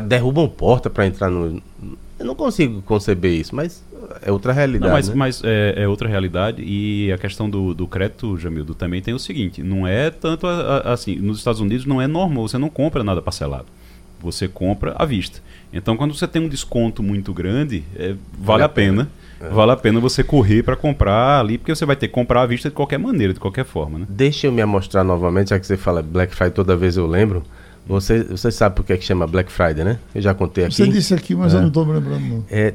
[0.08, 1.62] derrubam porta para entrar no.
[2.18, 3.84] Eu não consigo conceber isso, mas
[4.22, 4.86] é outra realidade.
[4.86, 5.14] Não, mas, né?
[5.14, 9.18] mas é, é outra realidade e a questão do, do crédito, Jamildo, também tem o
[9.18, 12.70] seguinte, não é tanto a- a- assim, nos Estados Unidos não é normal, você não
[12.70, 13.66] compra nada parcelado.
[14.22, 15.42] Você compra à vista.
[15.70, 19.10] Então, quando você tem um desconto muito grande, é, vale, a a pena.
[19.50, 22.46] Vale a pena você correr para comprar ali, porque você vai ter que comprar à
[22.46, 24.06] vista de qualquer maneira, de qualquer forma, né?
[24.08, 27.42] Deixa eu me amostrar novamente, já que você fala Black Friday toda vez eu lembro.
[27.86, 29.98] Você, você sabe por que, é que chama Black Friday, né?
[30.14, 30.74] Eu já contei aqui.
[30.74, 31.56] Você disse aqui, mas é.
[31.56, 32.20] eu não estou me lembrando.
[32.20, 32.44] Não.
[32.48, 32.74] É,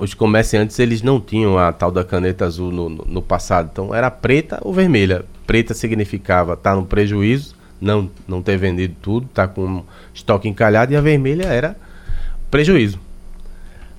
[0.00, 3.94] os comerciantes eles não tinham a tal da caneta azul no, no, no passado, então
[3.94, 5.24] era preta ou vermelha.
[5.46, 9.82] Preta significava estar tá no prejuízo, não, não ter vendido tudo, tá com
[10.12, 11.76] estoque encalhado, e a vermelha era
[12.50, 12.98] prejuízo.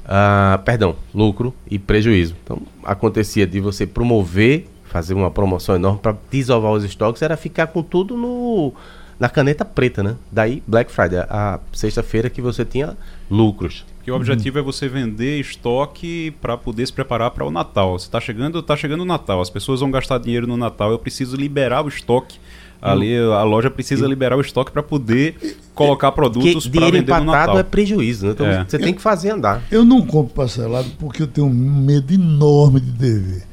[0.08, 2.36] Ah, perdão, lucro e prejuízo.
[2.44, 7.68] Então acontecia de você promover, fazer uma promoção enorme para desovar os estoques, era ficar
[7.68, 8.74] com tudo no
[9.20, 10.16] na caneta preta, né?
[10.32, 12.96] Daí Black Friday, a sexta-feira que você tinha
[13.30, 13.84] lucros.
[14.04, 14.64] Que o objetivo uhum.
[14.64, 17.98] é você vender estoque para poder se preparar para o Natal.
[17.98, 21.00] Você está chegando, tá chegando o Natal, as pessoas vão gastar dinheiro no Natal, eu
[21.00, 22.40] preciso liberar o estoque.
[22.82, 27.26] Ali a loja precisa eu, liberar o estoque para poder colocar produtos para vender no
[27.26, 27.58] Natal.
[27.58, 28.32] é prejuízo, né?
[28.34, 28.66] Então é.
[28.68, 29.64] você tem que fazer andar.
[29.72, 33.48] Eu não compro parcelado porque eu tenho um medo enorme de dever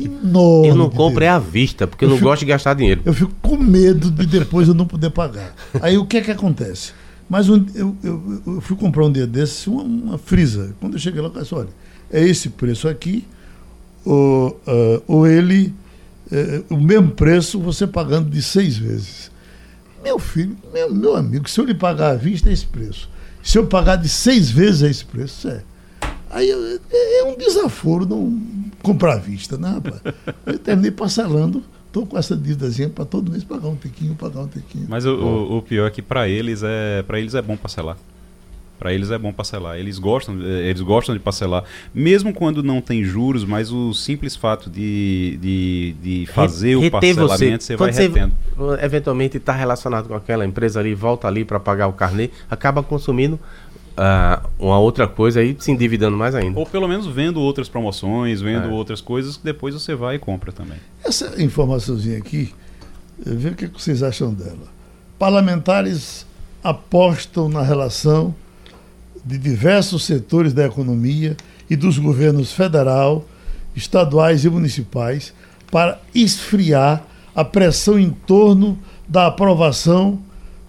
[0.00, 0.68] enorme.
[0.68, 3.02] Eu não compro é à vista, porque eu, eu não fico, gosto de gastar dinheiro.
[3.04, 5.54] Eu fico com medo de depois eu não poder pagar.
[5.82, 6.92] Aí o que é que acontece?
[7.28, 10.74] Mas um, eu, eu, eu, fui comprar um dia desses uma, uma frisa.
[10.80, 11.68] Quando eu cheguei lá, eu disse, olha,
[12.10, 13.26] é esse preço aqui,
[14.04, 15.74] ou, uh, ou ele,
[16.32, 19.30] uh, o mesmo preço, você pagando de seis vezes.
[20.02, 23.08] Meu filho, meu, meu amigo, se eu lhe pagar à vista, é esse preço.
[23.42, 25.62] Se eu pagar de seis vezes, é esse preço, é.
[26.30, 28.40] Aí é, é um desaforo não
[28.82, 30.00] comprar à vista, né, rapaz?
[30.46, 34.48] Eu terminei parcelando, estou com essa dívidazinha para todo mês pagar um tequinho, pagar um
[34.48, 34.86] tequinho.
[34.88, 37.96] Mas o, o, o pior é que para eles é para eles é bom parcelar.
[38.78, 39.76] Para eles é bom parcelar.
[39.76, 44.70] Eles gostam, eles gostam de parcelar, mesmo quando não tem juros, mas o simples fato
[44.70, 48.34] de, de, de fazer Reter o parcelamento, você, você vai retendo.
[48.56, 52.82] Você eventualmente está relacionado com aquela empresa ali, volta ali para pagar o carnê, acaba
[52.82, 53.38] consumindo
[53.98, 56.58] uh, uma outra coisa aí se endividando mais ainda.
[56.58, 58.70] Ou pelo menos vendo outras promoções, vendo é.
[58.70, 60.78] outras coisas que depois você vai e compra também.
[61.04, 62.54] Essa informaçãozinha aqui,
[63.18, 64.68] vê o que vocês acham dela.
[65.18, 66.24] Parlamentares
[66.62, 68.34] apostam na relação
[69.28, 71.36] de diversos setores da economia
[71.68, 73.26] e dos governos federal,
[73.76, 75.34] estaduais e municipais
[75.70, 80.18] para esfriar a pressão em torno da aprovação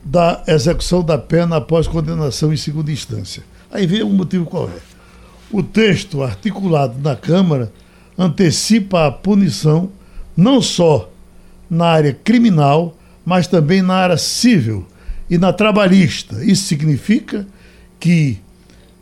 [0.04, 3.43] da execução da pena após condenação em segunda instância.
[3.72, 4.80] Aí vem o motivo qual é.
[5.50, 7.72] O texto articulado na Câmara
[8.17, 9.89] antecipa a punição
[10.36, 11.10] não só
[11.69, 14.86] na área criminal, mas também na área civil
[15.30, 16.43] e na trabalhista.
[16.43, 17.48] Isso significa
[18.00, 18.39] que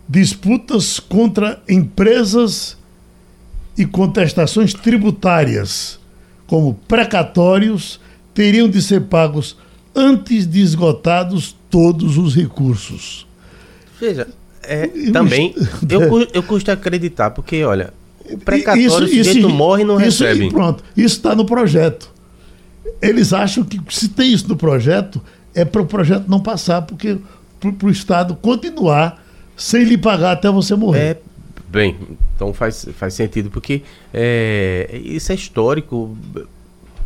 [0.07, 2.77] disputas contra empresas
[3.77, 5.99] e contestações tributárias,
[6.47, 7.99] como precatórios,
[8.33, 9.57] teriam de ser pagos
[9.95, 13.27] antes de esgotados todos os recursos.
[13.99, 14.27] Veja,
[14.63, 15.53] é, também
[15.89, 17.93] eu, eu custo acreditar, porque olha,
[18.29, 20.49] o precatório, isso, o sujeito isso, morre e não isso, recebe.
[20.49, 22.09] Pronto, isso está no projeto.
[23.01, 25.21] Eles acham que se tem isso no projeto,
[25.53, 27.17] é para o projeto não passar, porque
[27.59, 29.23] para o Estado continuar
[29.57, 30.99] sem lhe pagar até você morrer.
[30.99, 31.17] É,
[31.67, 31.97] bem,
[32.35, 33.81] então faz, faz sentido, porque
[34.13, 36.15] é, isso é histórico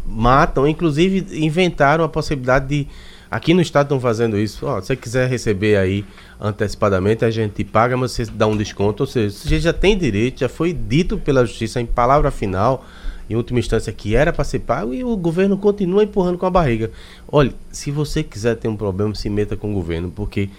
[0.06, 2.88] matam, inclusive inventaram a possibilidade de.
[3.30, 4.66] Aqui no estado estão fazendo isso.
[4.66, 6.04] Ó, se você quiser receber aí
[6.40, 9.04] antecipadamente, a gente paga, mas você dá um desconto.
[9.04, 12.86] Ou seja, você já tem direito, já foi dito pela justiça em palavra final,
[13.30, 16.50] em última instância, que era para ser pago e o governo continua empurrando com a
[16.50, 16.92] barriga.
[17.26, 20.50] Olha, se você quiser ter um problema, se meta com o governo, porque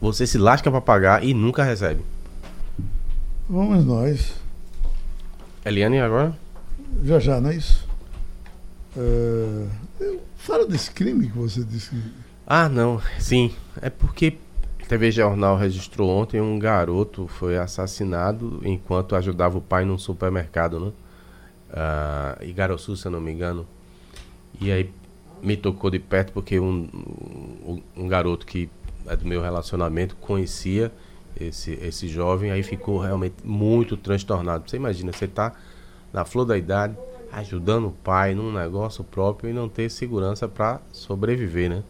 [0.00, 2.02] você se lasca para pagar e nunca recebe.
[3.48, 4.34] Vamos nós.
[5.64, 6.34] Eliane, agora?
[7.04, 7.86] Já já, não é isso?
[8.96, 9.68] Uh,
[10.36, 11.96] fala desse crime que você disse.
[12.46, 13.54] Ah, não, sim.
[13.80, 14.36] É porque
[14.82, 20.80] a TV Jornal registrou ontem um garoto foi assassinado enquanto ajudava o pai num supermercado,
[20.80, 20.92] né?
[21.70, 23.66] Uh, Igaroçu, se eu não me engano.
[24.60, 24.90] E aí
[25.42, 26.88] me tocou de perto porque um,
[27.66, 28.68] um, um, garoto que é
[29.16, 30.92] do meu relacionamento conhecia
[31.38, 34.68] esse, esse jovem, aí ficou realmente muito transtornado.
[34.68, 35.52] Você imagina, você está
[36.12, 36.96] na flor da idade,
[37.32, 41.82] ajudando o pai num negócio próprio e não ter segurança para sobreviver, né?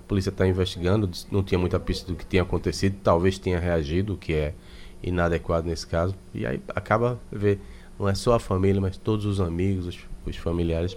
[0.00, 4.14] A polícia está investigando, não tinha muita pista do que tinha acontecido, talvez tenha reagido,
[4.14, 4.54] o que é
[5.02, 6.14] inadequado nesse caso.
[6.32, 7.58] E aí acaba ver,
[7.98, 10.96] não é só a família, mas todos os amigos, os, os familiares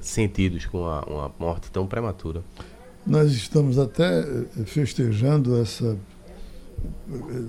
[0.00, 2.42] sentidos com a, uma morte tão prematura.
[3.06, 5.96] Nós estamos até eh, festejando essa,
[7.12, 7.44] eh,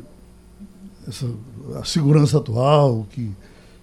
[1.08, 1.28] essa
[1.76, 3.32] a segurança atual que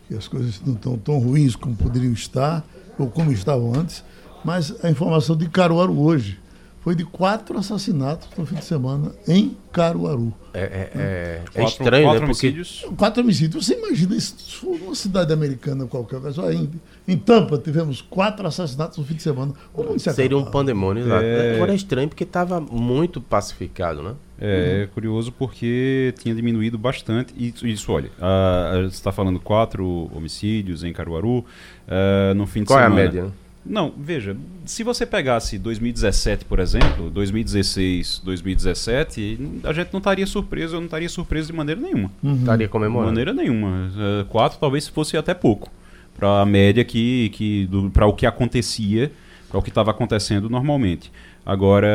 [0.06, 2.64] que as coisas não estão tão ruins como poderiam estar,
[2.98, 4.04] ou como estavam antes,
[4.44, 6.38] mas a informação de Caruaru hoje
[6.84, 10.34] foi de quatro assassinatos no fim de semana em Caruaru.
[10.52, 12.26] É, é, é, é Quatro- estranho, quatro né?
[12.26, 12.86] Porque homicídios.
[12.96, 13.66] Quatro homicídios.
[13.66, 16.20] Você imagina isso numa cidade americana qualquer.
[16.32, 16.70] Só em,
[17.08, 19.52] em Tampa tivemos quatro assassinatos no fim de semana.
[19.72, 21.24] O mundo se seria um pandemônio, exato.
[21.24, 21.54] É.
[21.56, 24.14] Agora é estranho porque estava muito pacificado, né?
[24.38, 27.32] É, é curioso porque tinha diminuído bastante.
[27.36, 31.44] Isso, isso olha, ah, você está falando quatro homicídios em Caruaru
[31.88, 33.02] ah, no fim de Qual é a semana.
[33.04, 33.32] média?
[33.66, 40.76] Não, veja, se você pegasse 2017, por exemplo, 2016, 2017, a gente não estaria surpreso,
[40.76, 42.10] eu não estaria surpreso de maneira nenhuma.
[42.22, 43.10] Estaria De comemorando.
[43.12, 43.90] maneira nenhuma.
[43.96, 45.70] Eh, quatro talvez fosse até pouco.
[46.16, 49.10] Para a média que, que para o que acontecia,
[49.48, 51.10] para o que estava acontecendo normalmente.
[51.46, 51.88] Agora,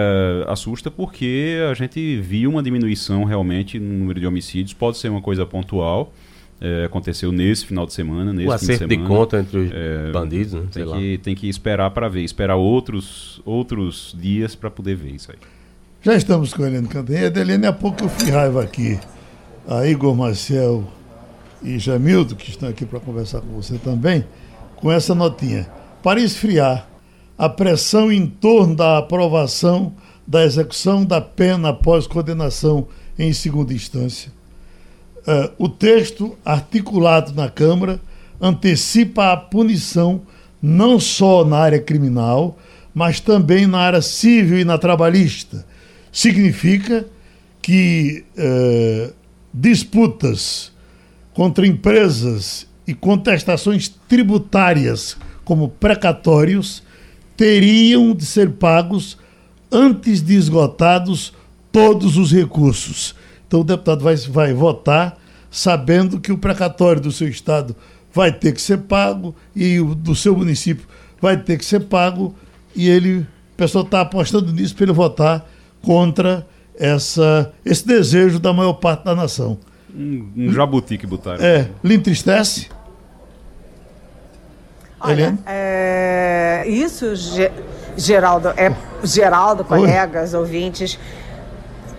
[0.47, 4.73] assusta porque a gente viu uma diminuição realmente no número de homicídios.
[4.73, 6.13] Pode ser uma coisa pontual.
[6.61, 9.15] Eh, aconteceu nesse final de semana, nesse O fim de acerto de, semana.
[9.15, 10.61] conta entre os É, bandidos, né?
[10.71, 10.97] Sei Tem lá.
[10.97, 15.37] que, tem que esperar para ver, esperar outros, outros dias para poder ver isso aí.
[16.01, 17.39] Já estamos com a Helene Cantanhede.
[17.39, 18.97] Helene, há pouco eu fui raiva aqui
[19.67, 20.83] a Igor Marcel
[21.61, 24.25] e Jamildo, que estão aqui para conversar com você também,
[24.77, 25.67] com essa notinha.
[26.01, 26.87] Para esfriar
[27.37, 29.93] a pressão em torno da aprovação
[30.25, 34.31] da execução da pena após condenação em segunda instância.
[35.25, 37.99] Eh, o texto articulado na Câmara
[38.41, 40.21] antecipa a punição
[40.61, 42.57] não só na área criminal,
[42.93, 45.65] mas também na área civil e na trabalhista.
[46.11, 47.05] Significa
[47.61, 49.11] que eh,
[49.53, 50.71] disputas
[51.33, 56.83] contra empresas e contestações tributárias como precatórios
[57.37, 59.17] teriam de ser pagos
[59.71, 61.33] antes de esgotados
[61.71, 63.15] todos os recursos.
[63.49, 65.17] Então o deputado vai, vai votar
[65.49, 67.75] sabendo que o precatório do seu estado
[68.13, 70.85] vai ter que ser pago e o do seu município
[71.19, 72.35] vai ter que ser pago
[72.75, 75.49] e ele, o pessoal está apostando nisso para ele votar
[75.81, 76.45] contra
[76.77, 79.57] essa, esse desejo da maior parte da nação.
[79.95, 81.43] Um, um jabuti que botaram.
[81.43, 82.67] É, lhe entristece?
[84.99, 85.39] Olha, Helene?
[85.47, 87.51] é, isso, Ge-
[87.97, 88.71] Geraldo, é,
[89.03, 90.99] Geraldo, colegas, ouvintes,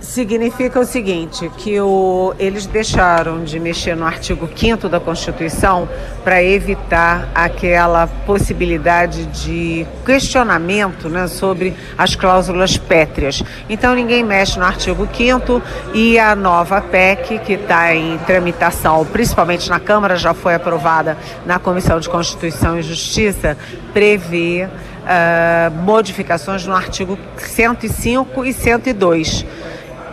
[0.01, 5.89] significa o seguinte, que o, eles deixaram de mexer no artigo 5 da Constituição
[6.25, 13.43] para evitar aquela possibilidade de questionamento né, sobre as cláusulas pétreas.
[13.69, 19.69] Então ninguém mexe no artigo 5 e a nova PEC, que está em tramitação, principalmente
[19.69, 23.57] na Câmara, já foi aprovada na Comissão de Constituição e Justiça,
[23.93, 24.69] prevê
[25.07, 29.45] ah, modificações no artigo 105 e 102.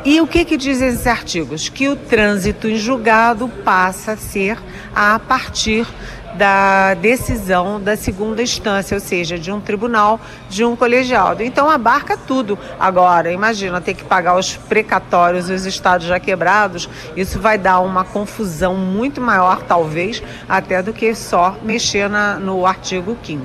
[0.09, 1.67] E o que, que dizem esses artigos?
[1.67, 4.57] Que o trânsito em julgado passa a ser
[4.95, 5.85] a partir
[6.37, 10.17] da decisão da segunda instância, ou seja, de um tribunal,
[10.49, 11.43] de um colegiado.
[11.43, 12.57] Então abarca tudo.
[12.79, 18.05] Agora, imagina ter que pagar os precatórios, os estados já quebrados, isso vai dar uma
[18.05, 23.43] confusão muito maior, talvez, até do que só mexer na- no artigo 5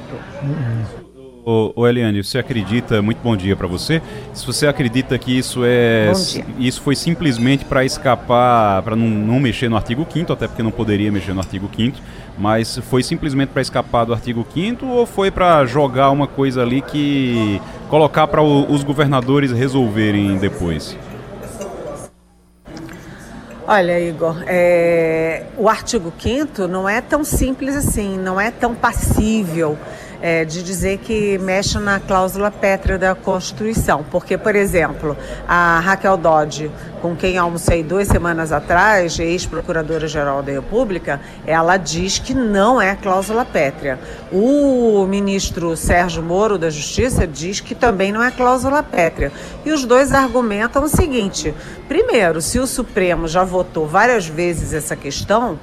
[1.45, 4.01] Ô, ô Eliane, você acredita, muito bom dia para você.
[4.33, 6.13] Se você acredita que isso é
[6.57, 10.71] isso foi simplesmente para escapar, para não, não mexer no artigo 5 até porque não
[10.71, 11.99] poderia mexer no artigo 5
[12.39, 16.81] mas foi simplesmente para escapar do artigo 5 ou foi para jogar uma coisa ali
[16.81, 20.97] que colocar para os governadores resolverem depois?
[23.67, 29.79] Olha, Igor, é, o artigo 5 não é tão simples assim, não é tão passível
[30.23, 34.05] é, de dizer que mexe na cláusula pétrea da Constituição.
[34.09, 35.17] Porque, por exemplo,
[35.49, 36.71] a Raquel Dodge,
[37.03, 43.45] com quem almocei duas semanas atrás, ex-procuradora-geral da República, ela diz que não é cláusula
[43.45, 43.99] pétrea.
[44.31, 49.33] O ministro Sérgio Moro da Justiça diz que também não é cláusula pétrea.
[49.65, 51.53] E os dois argumentam o seguinte:
[51.89, 55.59] primeiro, se o Supremo já votou várias vezes essa questão,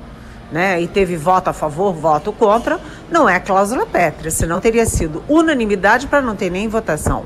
[0.52, 5.24] né, e teve voto a favor, voto contra, não é cláusula pétrea, senão teria sido
[5.28, 7.26] unanimidade para não ter nem votação.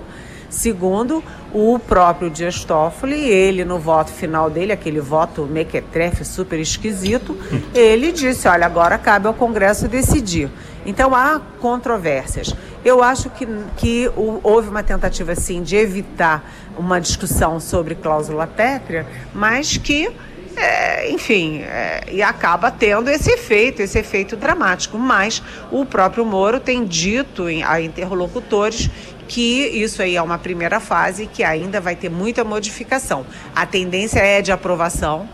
[0.54, 7.36] Segundo, o próprio Dias Toffoli, ele no voto final dele, aquele voto mequetrefe super esquisito,
[7.74, 10.52] ele disse, olha, agora cabe ao Congresso decidir.
[10.86, 12.54] Então há controvérsias.
[12.86, 14.12] Eu acho que, que
[14.44, 20.12] houve uma tentativa, sim, de evitar uma discussão sobre cláusula pétrea, mas que
[20.58, 24.98] é, enfim, é, e acaba tendo esse efeito, esse efeito dramático.
[24.98, 28.90] Mas o próprio Moro tem dito em- a interlocutores
[29.28, 33.26] que isso aí é uma primeira fase que ainda vai ter muita modificação.
[33.56, 35.28] A tendência é de aprovação,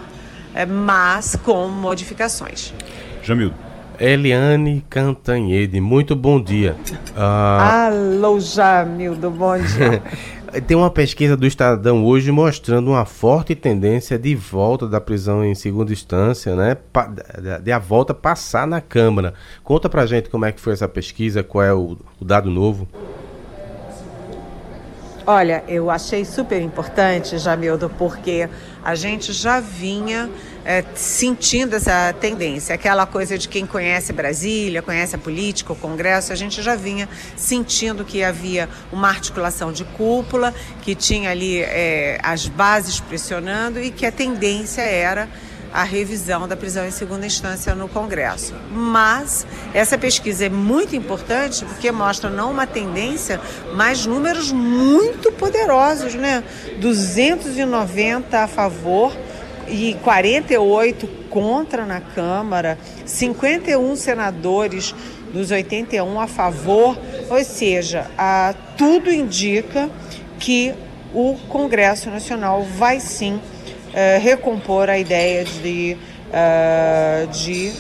[0.54, 2.74] é, mas com modificações.
[3.22, 3.56] Jamildo.
[4.00, 6.74] Eliane Cantanhede, muito bom dia.
[7.18, 10.02] Ah, Alô, Jamildo, bom dia.
[10.66, 15.54] Tem uma pesquisa do Estadão hoje mostrando uma forte tendência de volta da prisão em
[15.54, 16.78] segunda instância, né?
[17.62, 19.34] De a volta passar na Câmara.
[19.64, 22.88] Conta pra gente como é que foi essa pesquisa, qual é o, o dado novo.
[25.28, 28.50] Olha, eu achei super importante, Jamildo, porque
[28.84, 30.30] a gente já vinha
[30.66, 36.32] é, sentindo essa tendência, aquela coisa de quem conhece Brasília, conhece a política, o Congresso,
[36.32, 42.20] a gente já vinha sentindo que havia uma articulação de cúpula, que tinha ali é,
[42.22, 45.30] as bases pressionando e que a tendência era
[45.74, 48.54] a revisão da prisão em segunda instância no Congresso.
[48.72, 53.40] Mas essa pesquisa é muito importante porque mostra não uma tendência,
[53.76, 56.44] mas números muito poderosos, né?
[56.80, 59.16] 290 a favor
[59.68, 64.96] e 48 contra na Câmara, 51 senadores
[65.32, 66.98] dos 81 a favor,
[67.30, 69.90] ou seja, a, tudo indica
[70.40, 70.74] que
[71.14, 73.40] o Congresso Nacional vai sim
[73.94, 75.98] é, recompor a ideia de,
[76.30, 77.72] uh, de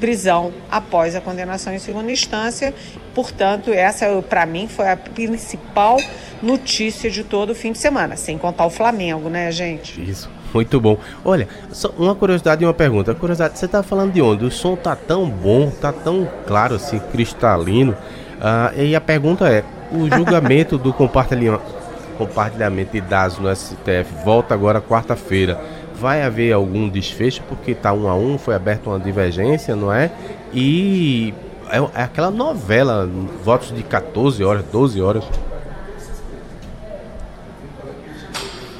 [0.00, 2.74] prisão após a condenação em segunda instância.
[3.14, 5.98] Portanto, essa para mim foi a principal
[6.42, 10.00] notícia de todo o fim de semana, sem contar o Flamengo, né, gente?
[10.00, 10.30] Isso.
[10.52, 10.98] Muito bom.
[11.24, 13.14] Olha, só uma curiosidade e uma pergunta.
[13.14, 14.44] Curiosidade, você está falando de onde?
[14.44, 17.92] O som tá tão bom, tá tão claro assim, cristalino.
[17.92, 21.79] Uh, e a pergunta é: o julgamento do compartilhamento
[22.20, 25.58] compartilhamento de dados no STF volta agora quarta-feira.
[25.94, 30.10] Vai haver algum desfecho porque está um a um, foi aberta uma divergência, não é?
[30.52, 31.32] E
[31.70, 33.08] é, é aquela novela,
[33.42, 35.24] votos de 14 horas, 12 horas.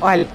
[0.03, 0.27] Olha,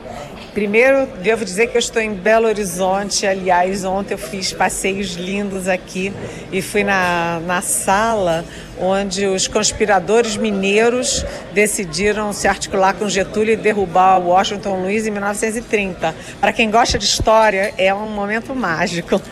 [0.55, 3.27] Primeiro, devo dizer que eu estou em Belo Horizonte.
[3.27, 6.13] Aliás, ontem eu fiz passeios lindos aqui
[6.49, 8.45] e fui na, na sala
[8.79, 16.15] onde os conspiradores mineiros decidiram se articular com Getúlio e derrubar Washington Luiz em 1930.
[16.39, 19.21] Para quem gosta de história, é um momento mágico.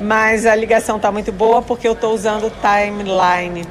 [0.00, 3.66] Mas a ligação está muito boa porque eu estou usando o timeline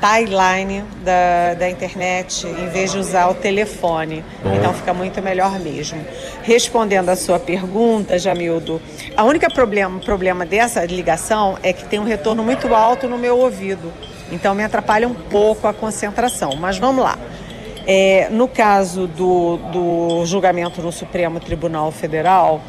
[0.00, 4.24] timeline da, da internet em vez de usar o telefone.
[4.42, 4.54] Bom.
[4.54, 6.04] Então fica muito melhor mesmo.
[6.42, 8.80] Respondendo a sua pergunta, Jamildo,
[9.16, 13.38] a única problema, problema dessa ligação é que tem um retorno muito alto no meu
[13.38, 13.92] ouvido.
[14.30, 16.54] Então me atrapalha um pouco a concentração.
[16.56, 17.18] Mas vamos lá.
[17.86, 22.60] É, no caso do, do julgamento no Supremo Tribunal Federal,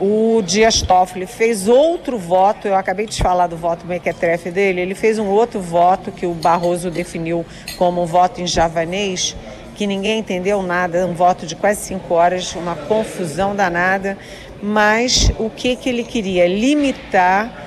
[0.00, 4.94] o Dias Toffoli fez outro voto, eu acabei de falar do voto mequetrefe dele, ele
[4.94, 7.46] fez um outro voto que o Barroso definiu
[7.78, 9.36] como um voto em javanês,
[9.74, 14.16] que ninguém entendeu nada, um voto de quase cinco horas, uma confusão danada,
[14.62, 16.46] mas o que, que ele queria?
[16.46, 17.64] Limitar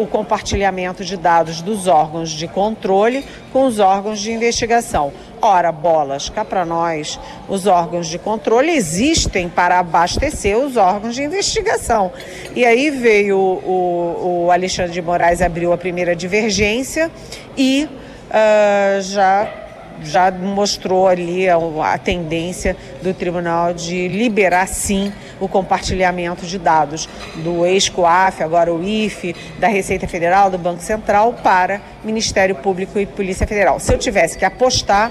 [0.00, 5.12] o compartilhamento de dados dos órgãos de controle com os órgãos de investigação.
[5.42, 7.18] Ora, bolas, cá para nós,
[7.48, 12.12] os órgãos de controle existem para abastecer os órgãos de investigação.
[12.54, 17.10] E aí veio o, o Alexandre de Moraes, abriu a primeira divergência
[17.56, 17.88] e
[18.28, 19.59] uh, já
[20.02, 27.64] já mostrou ali a, tendência do tribunal de liberar sim o compartilhamento de dados do
[27.64, 33.46] ex-COAF, agora o IFE, da Receita Federal, do Banco Central para Ministério Público e Polícia
[33.46, 33.80] Federal.
[33.80, 35.10] Se eu tivesse que apostar,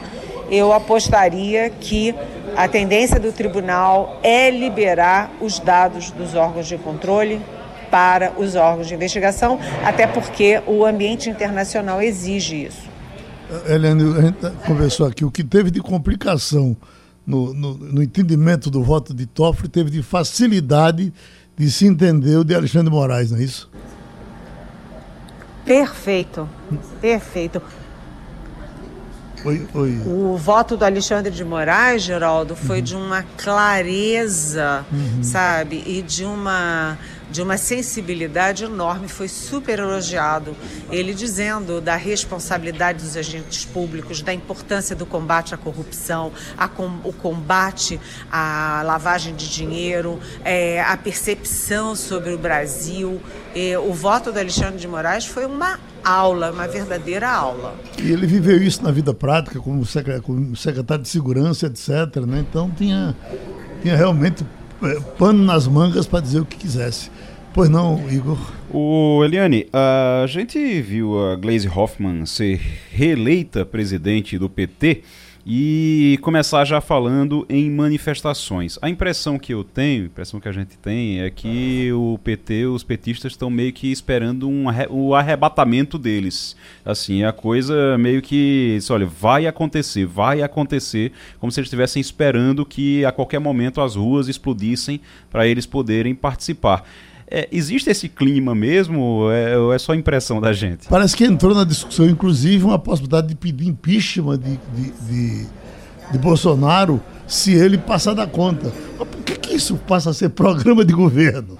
[0.50, 2.16] eu apostaria que
[2.56, 7.42] a tendência do tribunal é liberar os dados dos órgãos de controle
[7.90, 12.89] para os órgãos de investigação, até porque o ambiente internacional exige isso.
[13.68, 16.78] Helene, a gente conversou aqui, o que teve de complicação
[17.26, 21.14] no, no, no entendimento do voto de Toffoli teve de facilidade
[21.58, 23.70] de se entender o de Alexandre Moraes, não é isso?
[25.66, 26.50] Perfeito,
[27.02, 27.62] perfeito.
[29.46, 30.02] Oi, oi.
[30.06, 32.84] O voto do Alexandre de Moraes, Geraldo, foi uhum.
[32.84, 35.24] de uma clareza, uhum.
[35.24, 35.84] sabe?
[35.86, 36.98] E de uma
[37.30, 40.56] de uma sensibilidade enorme, foi super elogiado.
[40.90, 47.00] Ele dizendo da responsabilidade dos agentes públicos, da importância do combate à corrupção, a com,
[47.04, 48.00] o combate
[48.32, 53.22] à lavagem de dinheiro, é, a percepção sobre o Brasil.
[53.56, 57.76] É, o voto do Alexandre de Moraes foi uma aula, uma verdadeira aula.
[57.98, 62.24] E ele viveu isso na vida prática, como secretário de segurança, etc.
[62.28, 62.46] Né?
[62.48, 63.16] Então tinha,
[63.82, 64.46] tinha realmente
[65.18, 67.12] pano nas mangas para dizer o que quisesse.
[67.54, 68.38] Pois não, Igor.
[68.72, 72.62] O Eliane, a gente viu a Glaze Hoffman ser
[72.92, 75.04] reeleita presidente do PT
[75.52, 78.78] e começar já falando em manifestações.
[78.84, 82.68] A impressão que eu tenho, a impressão que a gente tem é que o PT,
[82.68, 86.56] os petistas estão meio que esperando um, o arrebatamento deles.
[86.86, 92.00] Assim, é a coisa meio que, olha, vai acontecer, vai acontecer, como se eles estivessem
[92.00, 96.86] esperando que a qualquer momento as ruas explodissem para eles poderem participar.
[97.32, 100.88] É, existe esse clima mesmo ou é, ou é, só impressão da gente?
[100.88, 105.48] Parece que entrou na discussão, inclusive, uma possibilidade de pedir impeachment de, de, de,
[106.12, 108.74] de Bolsonaro se ele passar da conta.
[108.98, 111.56] Mas por que, que isso passa a ser programa de governo?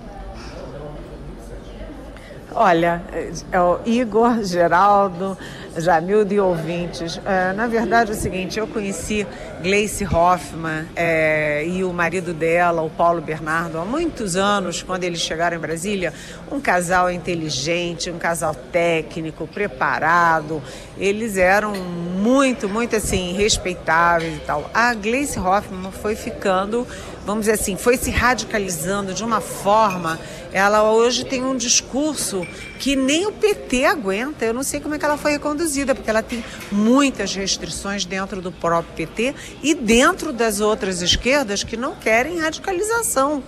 [2.56, 3.04] Olha,
[3.52, 5.38] é o Igor, Geraldo,
[5.78, 7.20] Jamildo e ouvintes.
[7.26, 9.26] É, na verdade é o seguinte, eu conheci
[9.62, 15.20] Gleice Hoffmann é, e o marido dela, o Paulo Bernardo, há muitos anos, quando eles
[15.20, 16.14] chegaram em Brasília,
[16.52, 20.62] um casal inteligente, um casal técnico, preparado.
[20.98, 24.70] Eles eram muito, muito assim, respeitáveis e tal.
[24.74, 26.88] A Gleice Hoffmann foi ficando,
[27.26, 30.20] vamos dizer assim, foi se radicalizando de uma forma
[30.52, 32.46] ela hoje tem um discurso
[32.80, 34.46] que nem o PT aguenta.
[34.46, 38.42] Eu não sei como é que ela foi reconduzida, porque ela tem muitas restrições dentro
[38.42, 43.44] do próprio PT e dentro das outras esquerdas que não querem radicalização.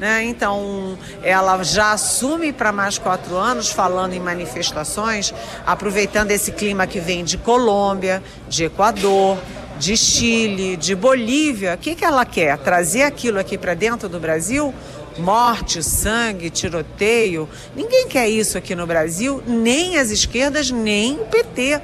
[0.00, 0.24] Né?
[0.24, 5.32] Então, ela já assume para mais quatro anos, falando em manifestações,
[5.64, 9.38] aproveitando esse clima que vem de Colômbia, de Equador,
[9.78, 11.74] de Chile, de Bolívia.
[11.74, 12.58] O que, que ela quer?
[12.58, 14.74] Trazer aquilo aqui para dentro do Brasil?
[15.18, 17.48] Morte, sangue, tiroteio.
[17.74, 21.80] Ninguém quer isso aqui no Brasil, nem as esquerdas, nem o PT.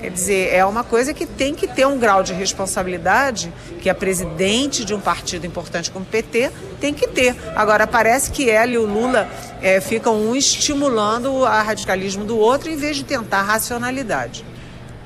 [0.00, 3.94] Quer dizer, é uma coisa que tem que ter um grau de responsabilidade que a
[3.94, 7.36] presidente de um partido importante como o PT tem que ter.
[7.54, 9.28] Agora, parece que ela e o Lula
[9.60, 14.44] é, ficam um estimulando o radicalismo do outro em vez de tentar racionalidade.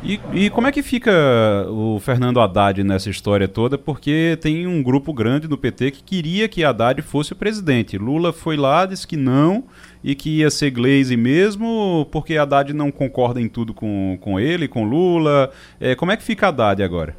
[0.07, 1.11] E, e, como é que fica
[1.69, 3.77] o Fernando Haddad nessa história toda?
[3.77, 7.99] Porque tem um grupo grande do PT que queria que Haddad fosse o presidente.
[7.99, 9.65] Lula foi lá, disse que não
[10.05, 14.69] e que ia ser Glaze mesmo, porque Haddad não concorda em tudo com, com ele,
[14.69, 15.51] com Lula.
[15.81, 17.17] É, como é que fica Haddad agora?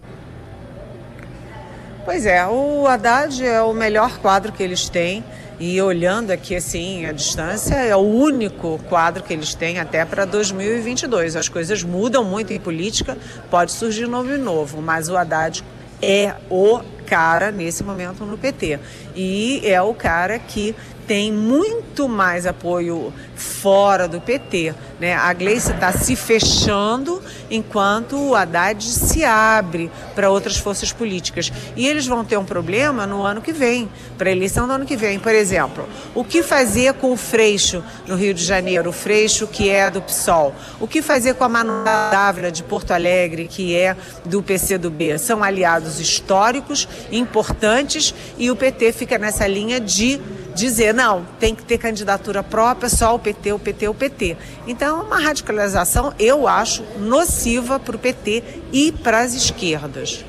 [2.05, 5.25] Pois é, o Haddad é o melhor quadro que eles têm.
[5.59, 10.23] E olhando aqui assim a distância, é o único quadro que eles têm até para
[10.23, 11.35] 2022.
[11.35, 13.17] As coisas mudam muito em política,
[13.49, 15.63] pode surgir novo e novo, mas o Haddad
[15.99, 18.79] é o cara nesse momento no PT.
[19.15, 20.75] E é o cara que
[21.07, 24.75] tem muito mais apoio fora do PT.
[24.99, 25.15] Né?
[25.15, 31.51] A Gleice está se fechando enquanto o Haddad se abre para outras forças políticas.
[31.75, 34.85] E eles vão ter um problema no ano que vem, para a eleição do ano
[34.85, 35.17] que vem.
[35.17, 39.69] Por exemplo, o que fazer com o Freixo no Rio de Janeiro, o Freixo que
[39.69, 40.53] é do PSOL?
[40.79, 43.95] O que fazer com a Manuela Dávila de Porto Alegre, que é
[44.25, 45.17] do PCdoB?
[45.19, 50.19] São aliados históricos, importantes, e o PT fica nessa linha de
[50.57, 54.37] dizer, não, tem que ter candidatura própria, só o PT, o PT, o PT.
[54.65, 60.25] Então, uma radicalização, eu acho, nociva para o PT e para as esquerdas.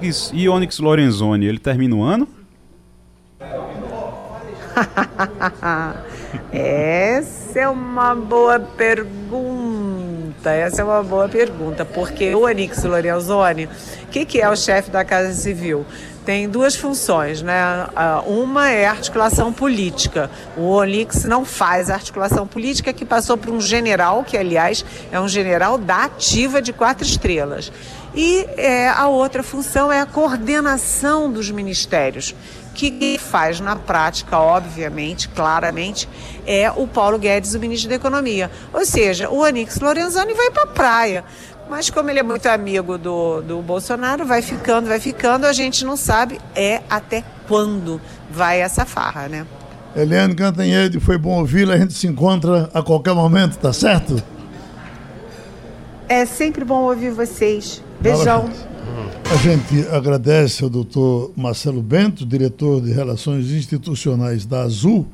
[0.00, 0.34] Isso.
[0.34, 2.28] E Onyx Lorenzoni, ele termina o ano?
[6.52, 9.71] Essa é uma boa pergunta.
[10.50, 14.90] Essa é uma boa pergunta, porque o Onyx Lorenzoni, o que, que é o chefe
[14.90, 15.86] da Casa Civil?
[16.24, 17.86] tem duas funções, né?
[18.26, 20.30] Uma é articulação política.
[20.56, 25.28] O Onix não faz articulação política, que passou por um general, que aliás é um
[25.28, 27.72] general da ativa de quatro estrelas.
[28.14, 32.34] E é, a outra função é a coordenação dos ministérios
[32.74, 36.08] que faz na prática, obviamente, claramente,
[36.46, 38.50] é o Paulo Guedes, o ministro da Economia.
[38.72, 41.24] Ou seja, o Onix Lorenzoni vai para a praia.
[41.70, 45.84] Mas como ele é muito amigo do, do Bolsonaro, vai ficando, vai ficando, a gente
[45.84, 48.00] não sabe é até quando
[48.30, 49.46] vai essa farra, né?
[49.94, 54.22] Eliane Cantanhede, foi bom ouvi-la, a gente se encontra a qualquer momento, tá certo?
[56.08, 57.82] É sempre bom ouvir vocês.
[58.00, 58.50] Beijão.
[59.30, 65.06] A gente agradece ao doutor Marcelo Bento, diretor de Relações Institucionais da Azul.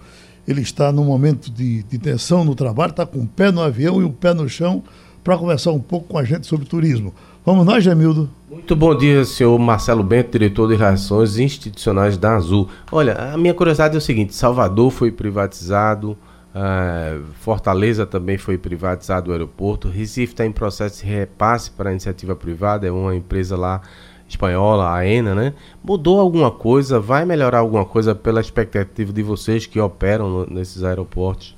[0.47, 4.01] Ele está num momento de, de tensão no trabalho, está com o pé no avião
[4.01, 4.83] e o pé no chão
[5.23, 7.15] para conversar um pouco com a gente sobre turismo.
[7.45, 8.29] Vamos nós, Jamildo?
[8.51, 12.69] Muito bom dia, senhor Marcelo Bento, diretor de Relações Institucionais da Azul.
[12.91, 16.17] Olha, a minha curiosidade é o seguinte: Salvador foi privatizado,
[16.59, 22.35] uh, Fortaleza também foi privatizado o aeroporto, Recife está em processo de repasse para iniciativa
[22.35, 23.81] privada, é uma empresa lá
[24.29, 25.55] espanhola, a ENA, né?
[25.83, 27.01] Mudou alguma coisa?
[27.01, 31.57] Vai melhorar alguma coisa pela expectativa de vocês que operam nesses aeroportos?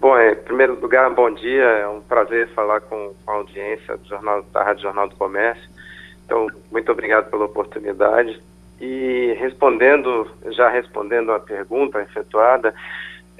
[0.00, 1.64] Bom, em primeiro lugar, bom dia.
[1.64, 5.68] É um prazer falar com a audiência do Jornal, da Rádio Jornal do Comércio.
[6.24, 8.40] Então, muito obrigado pela oportunidade.
[8.80, 12.72] E respondendo, já respondendo a pergunta efetuada,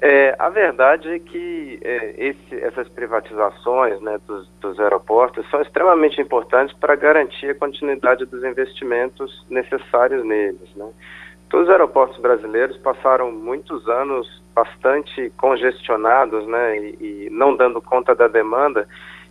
[0.00, 6.20] é, a verdade é que é, esse, essas privatizações né, dos, dos, aeroportos são extremamente
[6.20, 10.72] importantes para garantir a continuidade dos investimentos necessários neles.
[10.76, 10.88] Né?
[11.50, 18.14] Todos os aeroportos brasileiros passaram muitos anos bastante congestionados né, e, e não dando conta
[18.14, 18.86] da demanda,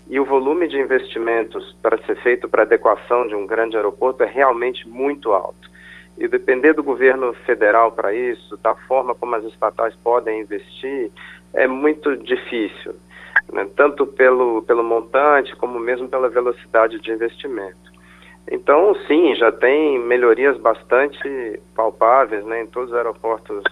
[0.09, 4.27] e o volume de investimentos para ser feito para adequação de um grande aeroporto é
[4.27, 5.76] realmente muito alto
[6.17, 11.11] e depender do governo federal para isso, da forma como as estatais podem investir,
[11.53, 12.95] é muito difícil,
[13.51, 13.67] né?
[13.75, 17.87] tanto pelo, pelo montante como mesmo pela velocidade de investimento.
[18.49, 23.63] Então, sim, já tem melhorias bastante palpáveis né, em todos os aeroportos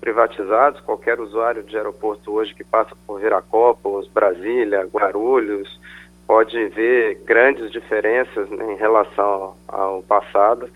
[0.00, 0.80] privatizados.
[0.82, 5.80] Qualquer usuário de aeroporto hoje que passa por Viracopos, Brasília, Guarulhos,
[6.26, 10.68] pode ver grandes diferenças né, em relação ao passado.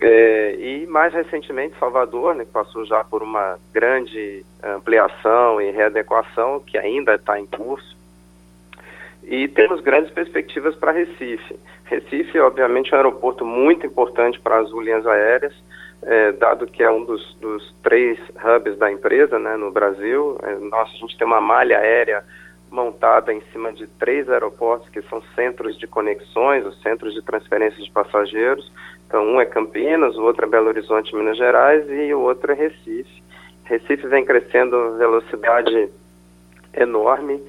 [0.00, 6.60] É, e mais recentemente Salvador, né, que passou já por uma grande ampliação e readequação
[6.60, 7.94] que ainda está em curso.
[9.22, 11.58] E temos grandes perspectivas para Recife.
[11.84, 15.54] Recife, obviamente, é um aeroporto muito importante para as linhas aéreas,
[16.02, 20.38] é, dado que é um dos, dos, três hubs da empresa né, no Brasil.
[20.42, 22.22] É, nossa, a gente tem uma malha aérea
[22.70, 27.82] montada em cima de três aeroportos que são centros de conexões, os centros de transferência
[27.82, 28.70] de passageiros.
[29.14, 32.54] Então, um é Campinas, o outro é Belo Horizonte, Minas Gerais, e o outro é
[32.56, 33.22] Recife.
[33.62, 35.88] Recife vem crescendo velocidade
[36.76, 37.40] enorme,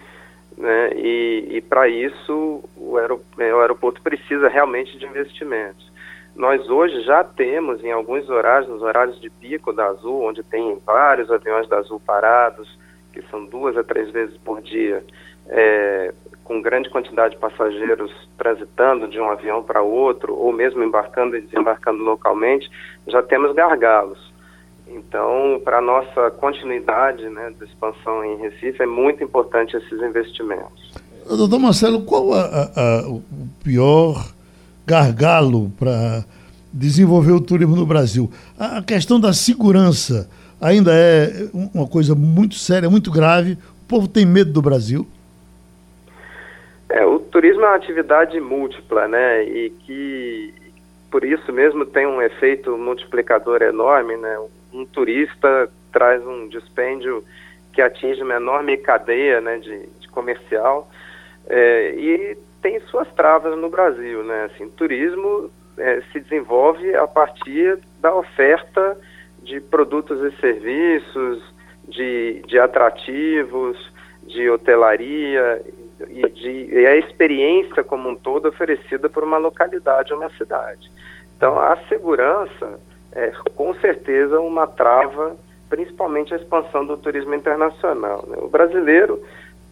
[0.55, 0.91] né?
[0.95, 5.91] E, e para isso o, é, o aeroporto precisa realmente de investimentos.
[6.35, 10.79] Nós hoje já temos em alguns horários, nos horários de pico da Azul, onde tem
[10.85, 12.77] vários aviões da Azul parados,
[13.11, 15.03] que são duas a três vezes por dia,
[15.49, 21.35] é, com grande quantidade de passageiros transitando de um avião para outro, ou mesmo embarcando
[21.35, 22.69] e desembarcando localmente,
[23.07, 24.33] já temos gargalos.
[24.87, 30.93] Então, para a nossa continuidade né, da expansão em Recife, é muito importante esses investimentos.
[31.27, 33.23] Doutor Marcelo, qual a, a, o
[33.63, 34.29] pior
[34.85, 36.23] gargalo para
[36.71, 38.29] desenvolver o turismo no Brasil?
[38.59, 40.29] A questão da segurança
[40.61, 43.53] ainda é uma coisa muito séria, muito grave.
[43.53, 45.07] O povo tem medo do Brasil.
[46.95, 49.43] É, o turismo é uma atividade múltipla, né?
[49.43, 50.53] E que
[51.11, 54.39] por isso mesmo tem um efeito multiplicador enorme, né?
[54.73, 57.21] Um turista traz um dispêndio
[57.73, 60.89] que atinge uma enorme cadeia, né, de, de comercial
[61.47, 64.45] é, e tem suas travas no Brasil, né?
[64.45, 68.97] Assim, turismo é, se desenvolve a partir da oferta
[69.43, 71.43] de produtos e serviços,
[71.89, 73.91] de, de atrativos,
[74.25, 75.61] de hotelaria
[76.09, 80.91] e, de, e a experiência como um todo oferecida por uma localidade uma cidade.
[81.37, 82.79] Então, a segurança
[83.13, 85.35] é com certeza uma trava,
[85.69, 88.25] principalmente a expansão do turismo internacional.
[88.27, 88.37] Né?
[88.39, 89.21] O brasileiro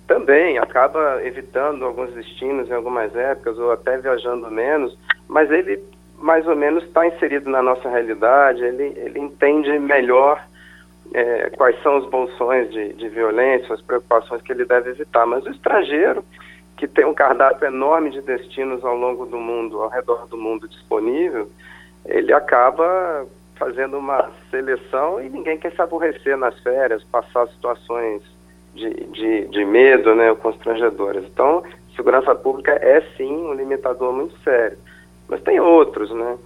[0.07, 5.81] também acaba evitando alguns destinos em algumas épocas ou até viajando menos, mas ele
[6.17, 10.41] mais ou menos está inserido na nossa realidade, ele, ele entende melhor
[11.13, 15.25] é, quais são os bolsões de, de violência, as preocupações que ele deve evitar.
[15.25, 16.23] Mas o estrangeiro,
[16.75, 20.67] que tem um cardápio enorme de destinos ao longo do mundo, ao redor do mundo
[20.67, 21.47] disponível,
[22.05, 28.21] ele acaba fazendo uma seleção e ninguém quer se aborrecer nas férias, passar situações
[28.73, 31.23] de, de, de medo, né, constrangedoras.
[31.23, 31.63] Então,
[31.95, 34.77] segurança pública é sim um limitador muito sério.
[35.27, 36.37] Mas tem outros, né?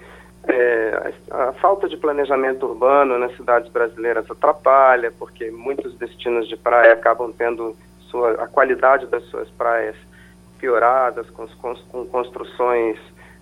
[0.50, 6.94] É, a falta de planejamento urbano nas cidades brasileiras atrapalha, porque muitos destinos de praia
[6.94, 7.76] acabam tendo
[8.10, 9.96] sua, a qualidade das suas praias
[10.58, 11.48] pioradas, com,
[11.92, 12.98] com construções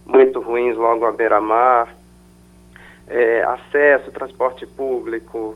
[0.06, 1.94] muito ruins logo à beira-mar,
[3.08, 5.56] é, acesso, transporte público,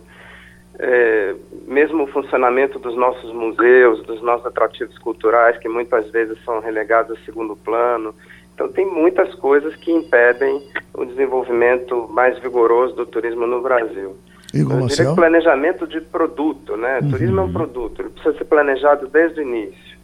[0.77, 1.35] é,
[1.67, 7.17] mesmo o funcionamento dos nossos museus, dos nossos atrativos culturais, que muitas vezes são relegados
[7.17, 8.13] a segundo plano.
[8.59, 10.61] Então, tem muitas coisas que impedem
[10.93, 14.17] o desenvolvimento mais vigoroso do turismo no Brasil.
[14.53, 16.99] Igor Eu diria que planejamento de produto, né?
[17.01, 17.09] Uhum.
[17.09, 19.97] Turismo é um produto, ele precisa ser planejado desde o início.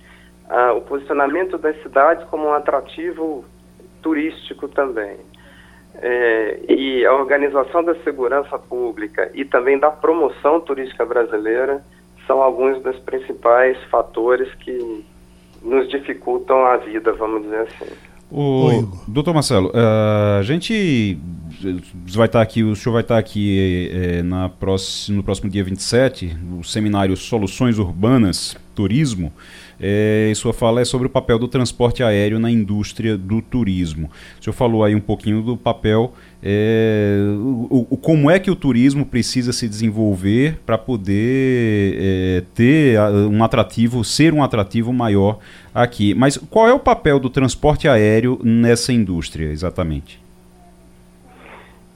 [0.49, 3.43] Ah, o posicionamento das cidades como um atrativo
[4.01, 5.17] turístico também.
[5.95, 11.83] É, e a organização da segurança pública e também da promoção turística brasileira
[12.25, 15.05] são alguns dos principais fatores que
[15.61, 18.04] nos dificultam a vida, vamos dizer assim.
[18.31, 21.17] O doutor Marcelo, uh, a gente
[22.07, 26.35] vai estar aqui, o senhor vai estar aqui é, na próximo, no próximo dia 27,
[26.59, 29.31] o seminário Soluções Urbanas turismo,
[29.79, 34.09] é, sua fala é sobre o papel do transporte aéreo na indústria do turismo.
[34.39, 36.13] O senhor falou aí um pouquinho do papel,
[36.43, 37.17] é,
[37.69, 43.43] o, o, como é que o turismo precisa se desenvolver para poder é, ter um
[43.43, 45.39] atrativo, ser um atrativo maior
[45.73, 46.13] aqui.
[46.13, 50.23] Mas qual é o papel do transporte aéreo nessa indústria, exatamente?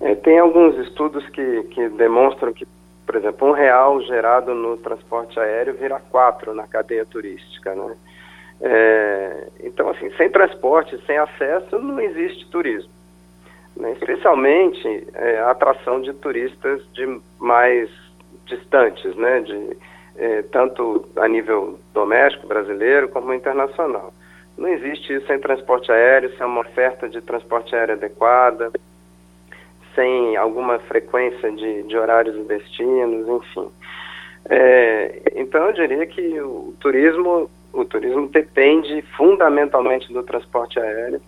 [0.02, 2.66] É, tem alguns estudos que, que demonstram que
[3.10, 7.96] por exemplo, um real gerado no transporte aéreo vira quatro na cadeia turística, né?
[8.62, 12.92] É, então, assim, sem transporte, sem acesso, não existe turismo.
[13.76, 13.94] Né?
[13.94, 17.90] Especialmente é, a atração de turistas de mais
[18.46, 19.40] distantes, né?
[19.40, 19.78] De,
[20.16, 24.14] é, tanto a nível doméstico brasileiro como internacional.
[24.56, 28.72] Não existe isso sem transporte aéreo, sem uma oferta de transporte aéreo adequada,
[30.00, 33.70] sem alguma frequência de, de horários e destinos, enfim.
[34.50, 41.22] É, então eu diria que o turismo, o turismo depende fundamentalmente do transporte aéreo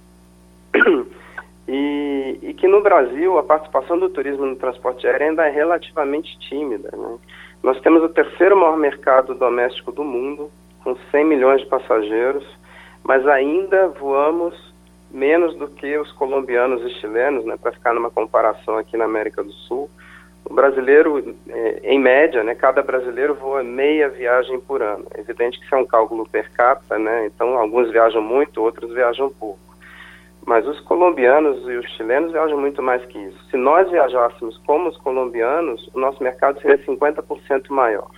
[1.68, 6.40] e, e, que no Brasil a participação do turismo no transporte aéreo ainda é relativamente
[6.40, 6.90] tímida.
[6.94, 7.18] Né?
[7.62, 10.50] Nós temos o terceiro maior mercado doméstico do mundo,
[10.82, 12.46] com 100 milhões de passageiros,
[13.04, 14.71] mas ainda voamos
[15.12, 19.44] menos do que os colombianos e chilenos, né, para ficar numa comparação aqui na América
[19.44, 19.90] do Sul.
[20.44, 25.06] O brasileiro, é, em média, né, cada brasileiro voa meia viagem por ano.
[25.14, 28.92] É evidente que isso é um cálculo per capita, né, então alguns viajam muito, outros
[28.94, 29.60] viajam pouco.
[30.46, 33.38] Mas os colombianos e os chilenos viajam muito mais que isso.
[33.52, 38.10] Se nós viajássemos como os colombianos, o nosso mercado seria 50% maior.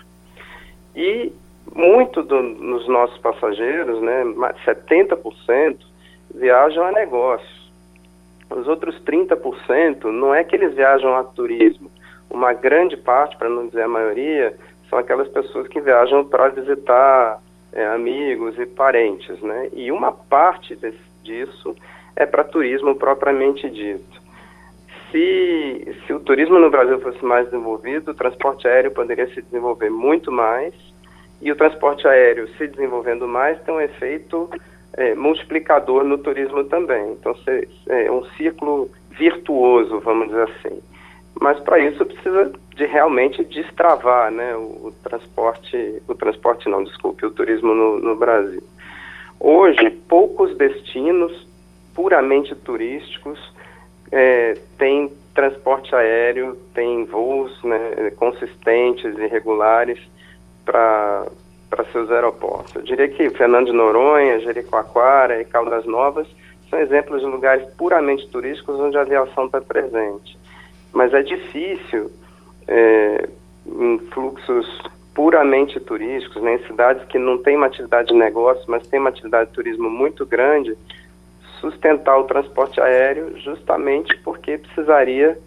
[0.95, 1.33] E
[1.75, 4.23] muito dos do, nossos passageiros, né,
[4.65, 5.77] 70%,
[6.33, 7.71] viajam a negócios.
[8.49, 11.89] Os outros 30% não é que eles viajam a turismo.
[12.29, 14.55] Uma grande parte, para não dizer a maioria,
[14.89, 17.39] são aquelas pessoas que viajam para visitar
[17.71, 19.69] é, amigos e parentes, né?
[19.73, 21.75] E uma parte desse, disso
[22.15, 24.21] é para turismo propriamente dito.
[25.11, 29.89] Se, se o turismo no Brasil fosse mais desenvolvido, o transporte aéreo poderia se desenvolver
[29.89, 30.73] muito mais,
[31.41, 34.49] e o transporte aéreo se desenvolvendo mais tem um efeito
[34.97, 37.11] é, multiplicador no turismo também.
[37.13, 37.35] Então,
[37.87, 40.81] é um ciclo virtuoso, vamos dizer assim.
[41.39, 47.25] Mas para isso precisa de realmente destravar né, o, o, transporte, o transporte não, desculpe,
[47.25, 48.63] o turismo no, no Brasil.
[49.39, 51.47] Hoje, poucos destinos
[51.93, 53.39] puramente turísticos
[54.11, 59.99] é, têm transporte aéreo, têm voos né, consistentes e regulares
[60.63, 61.27] para
[61.73, 62.75] para seus aeroportos.
[62.75, 66.27] Eu diria que Fernando de Noronha, Jericoacoara e Caldas Novas
[66.69, 70.37] são exemplos de lugares puramente turísticos onde a aviação está presente.
[70.93, 72.11] Mas é difícil,
[72.67, 73.27] é,
[73.65, 74.67] em fluxos
[75.15, 79.09] puramente turísticos, né, em cidades que não têm uma atividade de negócio, mas têm uma
[79.09, 80.77] atividade de turismo muito grande,
[81.59, 85.37] sustentar o transporte aéreo justamente porque precisaria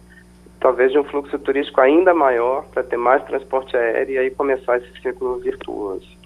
[0.59, 4.77] talvez de um fluxo turístico ainda maior para ter mais transporte aéreo e aí começar
[4.77, 6.16] esse ciclo virtuoso.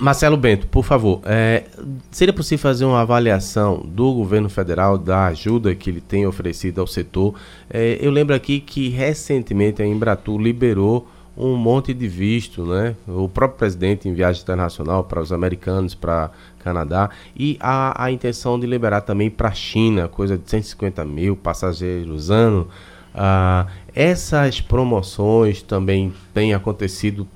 [0.00, 1.64] Marcelo Bento, por favor, é,
[2.10, 6.86] seria possível fazer uma avaliação do governo federal da ajuda que ele tem oferecido ao
[6.86, 7.34] setor?
[7.68, 12.96] É, eu lembro aqui que recentemente a Embratur liberou um monte de visto, né?
[13.06, 18.58] O próprio presidente em viagem internacional para os americanos, para Canadá, e a, a intenção
[18.58, 22.68] de liberar também para a China, coisa de 150 mil passageiros ano.
[23.14, 27.26] Ah, essas promoções também têm acontecido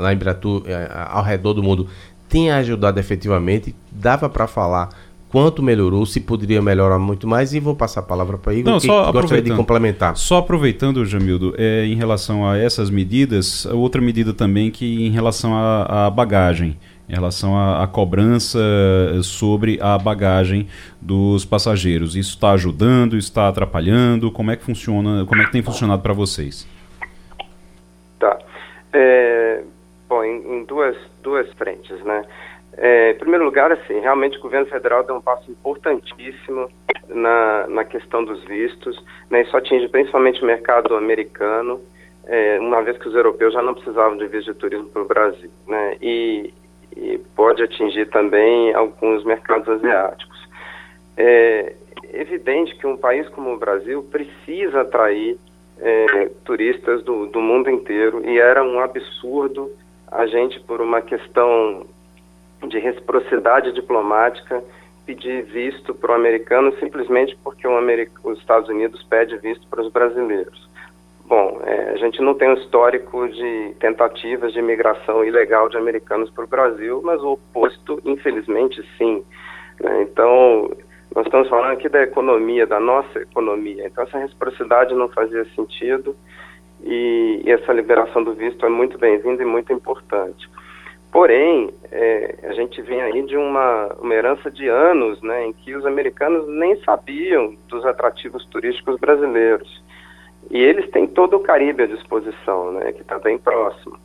[0.00, 1.88] na Embratur é, ao redor do mundo
[2.28, 3.74] tem ajudado efetivamente.
[3.90, 4.88] Dava para falar
[5.28, 8.80] quanto melhorou, se poderia melhorar muito mais e vou passar a palavra para Igor Não,
[8.80, 10.16] que gostaria de complementar.
[10.16, 15.52] Só aproveitando, Jamildo, é, em relação a essas medidas, outra medida também que em relação
[15.54, 18.58] à bagagem, em relação à cobrança
[19.22, 20.66] sobre a bagagem
[21.00, 22.16] dos passageiros.
[22.16, 24.30] Isso está ajudando, está atrapalhando?
[24.30, 26.66] Como é que funciona, como é que tem funcionado para vocês?
[28.98, 29.62] É,
[30.08, 32.24] bom, em, em, duas, duas frentes, né?
[32.78, 36.70] É, em primeiro lugar, assim, realmente o governo federal deu um passo importantíssimo
[37.06, 38.98] na, na questão dos vistos,
[39.30, 39.42] né?
[39.42, 41.78] Isso atinge principalmente o mercado americano,
[42.24, 45.06] é, uma vez que os europeus já não precisavam de visto de turismo para o
[45.06, 45.98] Brasil, né?
[46.00, 46.54] E,
[46.96, 50.48] e, pode atingir também alguns mercados asiáticos.
[51.18, 51.74] É
[52.14, 55.38] evidente que um país como o Brasil precisa atrair
[55.78, 59.70] é, turistas do, do mundo inteiro e era um absurdo
[60.10, 61.86] a gente, por uma questão
[62.66, 64.62] de reciprocidade diplomática,
[65.04, 67.66] pedir visto para o americano simplesmente porque
[68.24, 70.68] os Estados Unidos pede visto para os brasileiros.
[71.26, 76.30] Bom, é, a gente não tem um histórico de tentativas de imigração ilegal de americanos
[76.30, 79.24] para o Brasil, mas o oposto, infelizmente, sim.
[79.80, 80.02] Né?
[80.02, 80.70] Então,
[81.16, 83.86] nós estamos falando aqui da economia, da nossa economia.
[83.86, 86.14] Então, essa reciprocidade não fazia sentido
[86.84, 90.46] e, e essa liberação do visto é muito bem-vinda e muito importante.
[91.10, 95.74] Porém, é, a gente vem aí de uma, uma herança de anos né, em que
[95.74, 99.82] os americanos nem sabiam dos atrativos turísticos brasileiros.
[100.50, 103.98] E eles têm todo o Caribe à disposição, né, que está bem próximo.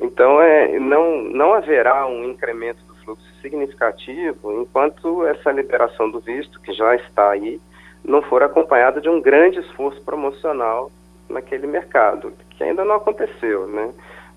[0.00, 6.72] Então, é, não, não haverá um incremento fluxo significativo enquanto essa liberação do visto, que
[6.72, 7.60] já está aí,
[8.04, 10.90] não for acompanhada de um grande esforço promocional
[11.28, 13.92] naquele mercado, que ainda não aconteceu, né?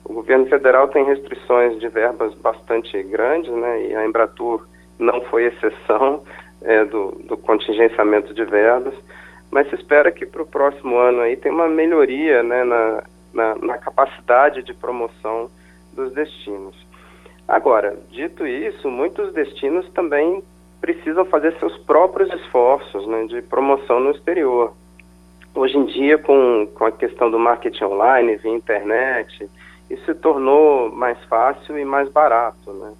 [0.05, 3.87] O governo federal tem restrições de verbas bastante grandes, né?
[3.87, 4.67] E a Embratur
[4.99, 6.23] não foi exceção
[6.61, 8.93] é, do, do contingenciamento de verbas
[9.53, 13.55] mas se espera que para o próximo ano aí tenha uma melhoria né, na, na,
[13.55, 15.47] na, capacidade de promoção
[15.93, 16.75] dos destinos.
[17.47, 20.41] Agora, dito isso, muitos destinos também
[20.79, 24.73] precisam fazer seus próprios esforços né, de promoção no exterior.
[25.55, 29.49] Hoje em dia, com, com a questão do marketing online, via internet,
[29.89, 32.93] isso se tornou mais fácil e mais barato, né?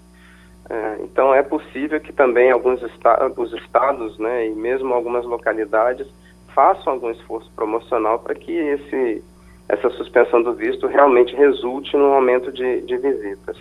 [0.70, 6.08] É, então é possível que também alguns esta os estados, né, e mesmo algumas localidades
[6.56, 9.24] façam algum esforço promocional para que esse,
[9.68, 13.58] essa suspensão do visto realmente resulte num aumento de, de visitas.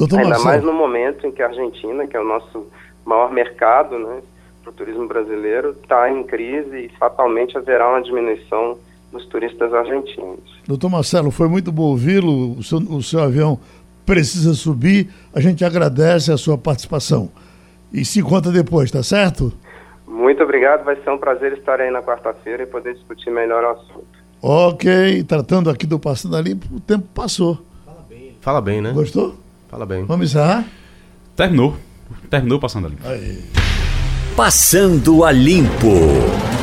[0.00, 0.48] Doutor Ainda Marcelo.
[0.48, 2.66] mais no momento em que a Argentina, que é o nosso
[3.04, 4.22] maior mercado né,
[4.62, 8.78] para o turismo brasileiro, está em crise e fatalmente haverá uma diminuição
[9.12, 10.40] dos turistas argentinos.
[10.66, 12.56] Doutor Marcelo, foi muito bom ouvi-lo.
[12.56, 13.60] O seu, o seu avião
[14.06, 15.10] precisa subir.
[15.34, 17.28] A gente agradece a sua participação.
[17.92, 19.52] E se conta depois, tá certo?
[20.08, 23.68] Muito obrigado, vai ser um prazer estar aí na quarta-feira e poder discutir melhor o
[23.68, 24.06] assunto.
[24.40, 27.58] Ok, tratando aqui do Passando a Limpo, o tempo passou.
[27.84, 28.92] Fala bem, Fala bem né?
[28.92, 29.49] Gostou?
[29.70, 30.04] Fala bem.
[30.04, 30.64] Vamos encerrar?
[31.36, 31.76] Terminou.
[32.28, 33.08] Terminou Passando a Limpo.
[33.08, 33.44] Aí.
[34.36, 36.59] Passando a Limpo.